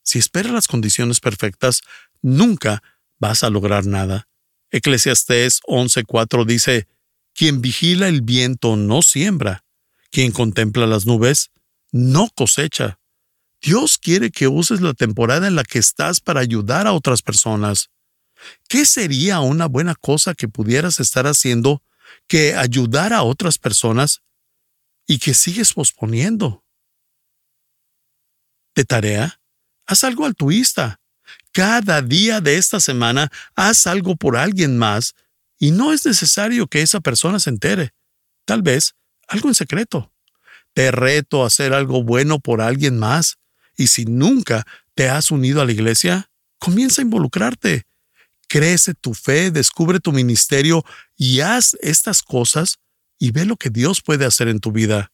Si 0.03 0.19
esperas 0.19 0.53
las 0.53 0.67
condiciones 0.67 1.21
perfectas, 1.21 1.83
nunca 2.23 2.83
vas 3.19 3.45
a 3.45 3.51
lograr 3.51 3.87
nada. 3.87 4.27
Eclesiastés 4.71 5.61
11:4 5.67 6.45
dice, 6.45 6.89
Quien 7.35 7.61
vigila 7.61 8.09
el 8.09 8.23
viento 8.23 8.77
no 8.77 9.03
siembra, 9.03 9.65
quien 10.11 10.33
contempla 10.33 10.87
las 10.87 11.07
nubes 11.07 11.51
no 11.93 12.29
cosecha. 12.35 12.99
Dios 13.61 13.99
quiere 13.99 14.31
que 14.31 14.49
uses 14.49 14.81
la 14.81 14.95
temporada 14.95 15.47
en 15.47 15.55
la 15.55 15.65
que 15.65 15.79
estás 15.79 16.21
para 16.21 16.41
ayudar 16.41 16.87
a 16.87 16.93
otras 16.93 17.23
personas. 17.23 17.91
¿Qué 18.69 18.87
sería 18.87 19.41
una 19.41 19.67
buena 19.67 19.95
cosa 19.95 20.35
que 20.35 20.49
pudieras 20.49 20.99
estar 21.01 21.27
haciendo 21.27 21.83
que 22.27 22.55
ayudar 22.55 23.13
a 23.13 23.23
otras 23.23 23.59
personas 23.59 24.23
y 25.07 25.19
que 25.19 25.35
sigues 25.35 25.75
posponiendo? 25.75 26.65
De 28.75 28.85
tarea, 28.85 29.41
haz 29.87 30.05
algo 30.05 30.25
altruista. 30.25 31.00
Cada 31.53 32.01
día 32.01 32.41
de 32.41 32.57
esta 32.57 32.81
semana 32.81 33.31
haz 33.57 33.87
algo 33.87 34.17
por 34.17 34.37
alguien 34.37 34.79
más 34.79 35.15
y 35.59 35.73
no 35.73 35.93
es 35.93 36.07
necesario 36.07 36.67
que 36.67 36.83
esa 36.83 37.01
persona 37.01 37.41
se 37.41 37.51
entere. 37.51 37.93
Tal 38.45 38.63
vez 38.63 38.95
algo 39.29 39.49
en 39.49 39.55
secreto. 39.55 40.13
Te 40.75 40.91
reto 40.91 41.43
a 41.43 41.49
hacer 41.49 41.73
algo 41.73 42.05
bueno 42.05 42.39
por 42.39 42.61
alguien 42.61 42.99
más 42.99 43.39
y 43.77 43.89
si 43.89 44.05
nunca 44.05 44.65
te 44.95 45.09
has 45.09 45.31
unido 45.31 45.61
a 45.61 45.65
la 45.65 45.73
iglesia, 45.73 46.31
comienza 46.59 47.03
a 47.03 47.05
involucrarte. 47.05 47.85
Crece 48.49 48.95
tu 48.95 49.15
fe, 49.15 49.51
descubre 49.51 50.01
tu 50.01 50.13
ministerio 50.13 50.85
y 51.17 51.41
haz 51.41 51.77
estas 51.81 52.23
cosas 52.23 52.79
y 53.19 53.33
ve 53.33 53.45
lo 53.45 53.57
que 53.57 53.71
Dios 53.71 54.03
puede 54.03 54.25
hacer 54.25 54.49
en 54.49 54.61
tu 54.61 54.73
vida. 54.73 55.13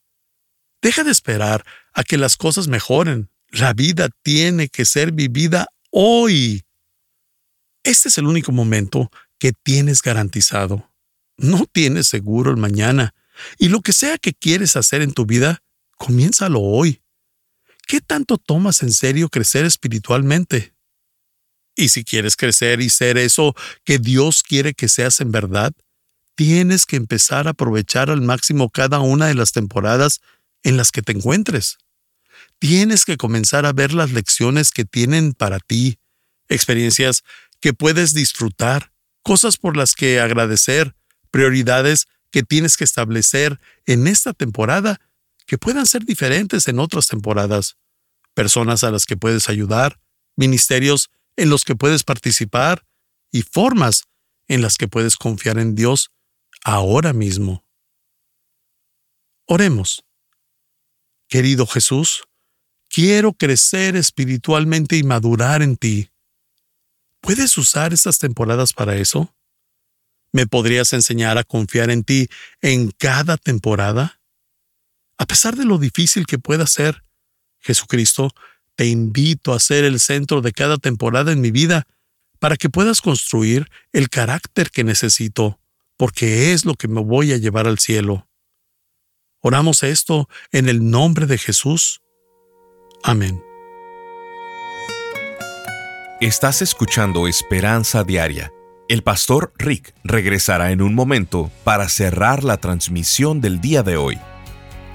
Deja 0.82 1.02
de 1.04 1.10
esperar 1.10 1.64
a 1.92 2.04
que 2.04 2.18
las 2.18 2.36
cosas 2.36 2.68
mejoren. 2.68 3.30
La 3.48 3.72
vida 3.72 4.08
tiene 4.22 4.68
que 4.68 4.84
ser 4.84 5.12
vivida 5.12 5.66
hoy. 5.98 6.66
Este 7.82 8.10
es 8.10 8.18
el 8.18 8.26
único 8.26 8.52
momento 8.52 9.10
que 9.38 9.52
tienes 9.52 10.02
garantizado. 10.02 10.92
No 11.38 11.64
tienes 11.64 12.06
seguro 12.06 12.50
el 12.50 12.58
mañana. 12.58 13.14
Y 13.58 13.68
lo 13.68 13.80
que 13.80 13.94
sea 13.94 14.18
que 14.18 14.34
quieres 14.34 14.76
hacer 14.76 15.00
en 15.00 15.14
tu 15.14 15.24
vida, 15.24 15.62
comiénzalo 15.96 16.60
hoy. 16.60 17.00
¿qué 17.86 18.00
tanto 18.00 18.36
tomas 18.36 18.82
en 18.82 18.92
serio 18.92 19.28
crecer 19.28 19.64
espiritualmente? 19.64 20.74
Y 21.76 21.90
si 21.90 22.04
quieres 22.04 22.36
crecer 22.36 22.80
y 22.80 22.90
ser 22.90 23.16
eso 23.16 23.54
que 23.84 23.98
Dios 23.98 24.42
quiere 24.42 24.74
que 24.74 24.88
seas 24.88 25.20
en 25.20 25.30
verdad, 25.30 25.72
tienes 26.34 26.84
que 26.84 26.96
empezar 26.96 27.46
a 27.46 27.50
aprovechar 27.50 28.10
al 28.10 28.22
máximo 28.22 28.70
cada 28.70 29.00
una 29.00 29.28
de 29.28 29.34
las 29.34 29.52
temporadas 29.52 30.20
en 30.62 30.76
las 30.76 30.90
que 30.90 31.02
te 31.02 31.12
encuentres. 31.12 31.78
Tienes 32.58 33.04
que 33.04 33.16
comenzar 33.16 33.66
a 33.66 33.72
ver 33.72 33.92
las 33.92 34.12
lecciones 34.12 34.70
que 34.70 34.84
tienen 34.84 35.32
para 35.32 35.60
ti, 35.60 35.98
experiencias 36.48 37.22
que 37.60 37.74
puedes 37.74 38.14
disfrutar, 38.14 38.92
cosas 39.22 39.56
por 39.56 39.76
las 39.76 39.94
que 39.94 40.20
agradecer, 40.20 40.94
prioridades 41.30 42.06
que 42.30 42.42
tienes 42.42 42.76
que 42.76 42.84
establecer 42.84 43.60
en 43.86 44.06
esta 44.06 44.32
temporada 44.32 45.00
que 45.46 45.58
puedan 45.58 45.86
ser 45.86 46.04
diferentes 46.04 46.68
en 46.68 46.78
otras 46.78 47.08
temporadas, 47.08 47.76
personas 48.34 48.84
a 48.84 48.90
las 48.90 49.06
que 49.06 49.16
puedes 49.16 49.48
ayudar, 49.48 50.00
ministerios 50.36 51.10
en 51.36 51.50
los 51.50 51.64
que 51.64 51.76
puedes 51.76 52.04
participar 52.04 52.84
y 53.30 53.42
formas 53.42 54.04
en 54.48 54.62
las 54.62 54.76
que 54.76 54.88
puedes 54.88 55.16
confiar 55.16 55.58
en 55.58 55.74
Dios 55.74 56.10
ahora 56.64 57.12
mismo. 57.12 57.64
Oremos. 59.46 60.04
Querido 61.28 61.66
Jesús, 61.66 62.24
quiero 62.88 63.32
crecer 63.32 63.96
espiritualmente 63.96 64.96
y 64.96 65.02
madurar 65.02 65.62
en 65.62 65.76
ti. 65.76 66.10
¿Puedes 67.20 67.56
usar 67.58 67.92
estas 67.92 68.18
temporadas 68.18 68.72
para 68.72 68.96
eso? 68.96 69.34
¿Me 70.32 70.46
podrías 70.46 70.92
enseñar 70.92 71.38
a 71.38 71.44
confiar 71.44 71.90
en 71.90 72.04
ti 72.04 72.28
en 72.60 72.90
cada 72.90 73.36
temporada? 73.36 74.20
A 75.18 75.26
pesar 75.26 75.56
de 75.56 75.64
lo 75.64 75.78
difícil 75.78 76.26
que 76.26 76.38
pueda 76.38 76.66
ser, 76.66 77.02
Jesucristo, 77.60 78.32
te 78.74 78.86
invito 78.86 79.54
a 79.54 79.60
ser 79.60 79.84
el 79.84 79.98
centro 79.98 80.42
de 80.42 80.52
cada 80.52 80.76
temporada 80.76 81.32
en 81.32 81.40
mi 81.40 81.50
vida 81.50 81.86
para 82.38 82.56
que 82.56 82.68
puedas 82.68 83.00
construir 83.00 83.70
el 83.92 84.10
carácter 84.10 84.70
que 84.70 84.84
necesito, 84.84 85.58
porque 85.96 86.52
es 86.52 86.64
lo 86.64 86.74
que 86.74 86.86
me 86.86 87.00
voy 87.00 87.32
a 87.32 87.38
llevar 87.38 87.66
al 87.66 87.78
cielo. 87.78 88.28
Oramos 89.40 89.82
esto 89.82 90.28
en 90.52 90.68
el 90.68 90.90
nombre 90.90 91.26
de 91.26 91.38
Jesús. 91.38 92.02
Amén. 93.02 93.42
Estás 96.20 96.62
escuchando 96.62 97.28
Esperanza 97.28 98.02
Diaria. 98.04 98.52
El 98.88 99.02
pastor 99.02 99.52
Rick 99.58 99.94
regresará 100.04 100.70
en 100.70 100.80
un 100.80 100.94
momento 100.94 101.50
para 101.64 101.88
cerrar 101.88 102.44
la 102.44 102.56
transmisión 102.56 103.40
del 103.40 103.60
día 103.60 103.82
de 103.82 103.96
hoy. 103.96 104.18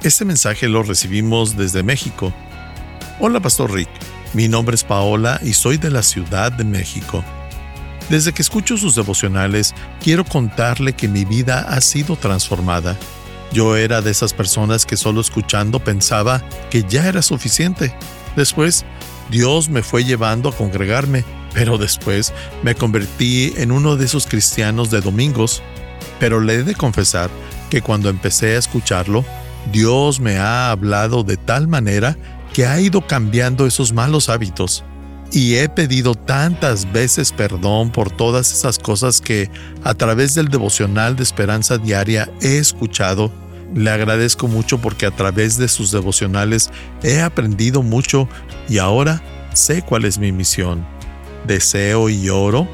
Este 0.01 0.25
mensaje 0.25 0.67
lo 0.67 0.81
recibimos 0.83 1.57
desde 1.57 1.83
México. 1.83 2.33
Hola, 3.19 3.39
Pastor 3.39 3.71
Rick. 3.71 3.89
Mi 4.33 4.47
nombre 4.47 4.75
es 4.75 4.83
Paola 4.83 5.39
y 5.43 5.53
soy 5.53 5.77
de 5.77 5.91
la 5.91 6.01
Ciudad 6.01 6.51
de 6.51 6.63
México. 6.63 7.23
Desde 8.09 8.33
que 8.33 8.41
escucho 8.41 8.77
sus 8.77 8.95
devocionales, 8.95 9.75
quiero 10.01 10.25
contarle 10.25 10.93
que 10.93 11.07
mi 11.07 11.23
vida 11.23 11.61
ha 11.61 11.79
sido 11.81 12.15
transformada. 12.15 12.97
Yo 13.51 13.75
era 13.75 14.01
de 14.01 14.11
esas 14.11 14.33
personas 14.33 14.85
que 14.85 14.97
solo 14.97 15.19
escuchando 15.21 15.79
pensaba 15.79 16.41
que 16.69 16.83
ya 16.83 17.07
era 17.07 17.21
suficiente. 17.21 17.93
Después, 18.35 18.85
Dios 19.29 19.69
me 19.69 19.83
fue 19.83 20.05
llevando 20.05 20.49
a 20.49 20.55
congregarme, 20.55 21.25
pero 21.53 21.77
después 21.77 22.33
me 22.63 22.75
convertí 22.75 23.53
en 23.57 23.71
uno 23.71 23.97
de 23.97 24.05
esos 24.05 24.25
cristianos 24.25 24.89
de 24.89 25.01
domingos. 25.01 25.61
Pero 26.19 26.39
le 26.39 26.55
he 26.55 26.63
de 26.63 26.75
confesar 26.75 27.29
que 27.69 27.81
cuando 27.81 28.09
empecé 28.09 28.55
a 28.55 28.59
escucharlo, 28.59 29.25
Dios 29.71 30.19
me 30.19 30.37
ha 30.37 30.71
hablado 30.71 31.23
de 31.23 31.37
tal 31.37 31.67
manera 31.67 32.17
que 32.53 32.65
ha 32.65 32.79
ido 32.79 33.05
cambiando 33.05 33.65
esos 33.65 33.93
malos 33.93 34.29
hábitos. 34.29 34.83
Y 35.31 35.55
he 35.55 35.69
pedido 35.69 36.13
tantas 36.13 36.91
veces 36.91 37.31
perdón 37.31 37.91
por 37.91 38.11
todas 38.11 38.51
esas 38.51 38.77
cosas 38.77 39.21
que 39.21 39.49
a 39.83 39.93
través 39.93 40.35
del 40.35 40.49
devocional 40.49 41.15
de 41.15 41.23
Esperanza 41.23 41.77
Diaria 41.77 42.29
he 42.41 42.57
escuchado. 42.57 43.31
Le 43.73 43.89
agradezco 43.89 44.47
mucho 44.47 44.79
porque 44.79 45.05
a 45.05 45.11
través 45.11 45.57
de 45.57 45.67
sus 45.67 45.91
devocionales 45.91 46.69
he 47.03 47.21
aprendido 47.21 47.83
mucho 47.83 48.27
y 48.67 48.79
ahora 48.79 49.21
sé 49.53 49.81
cuál 49.81 50.05
es 50.05 50.17
mi 50.17 50.31
misión. 50.31 50.85
Deseo 51.47 52.09
y 52.09 52.29
oro 52.29 52.67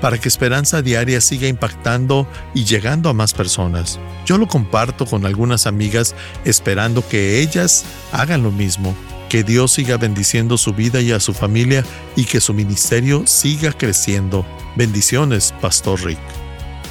para 0.00 0.18
que 0.18 0.28
Esperanza 0.28 0.82
Diaria 0.82 1.20
siga 1.20 1.48
impactando 1.48 2.28
y 2.52 2.64
llegando 2.64 3.08
a 3.08 3.14
más 3.14 3.32
personas. 3.32 3.98
Yo 4.26 4.38
lo 4.38 4.46
comparto 4.46 5.06
con 5.06 5.24
algunas 5.24 5.66
amigas 5.66 6.14
esperando 6.44 7.06
que 7.08 7.40
ellas 7.40 7.84
hagan 8.12 8.42
lo 8.42 8.50
mismo. 8.50 8.94
Que 9.30 9.42
Dios 9.42 9.72
siga 9.72 9.96
bendiciendo 9.96 10.58
su 10.58 10.74
vida 10.74 11.00
y 11.00 11.10
a 11.10 11.20
su 11.20 11.32
familia 11.32 11.84
y 12.16 12.24
que 12.24 12.40
su 12.40 12.52
ministerio 12.52 13.26
siga 13.26 13.72
creciendo. 13.72 14.46
Bendiciones, 14.76 15.54
Pastor 15.60 16.04
Rick. 16.04 16.43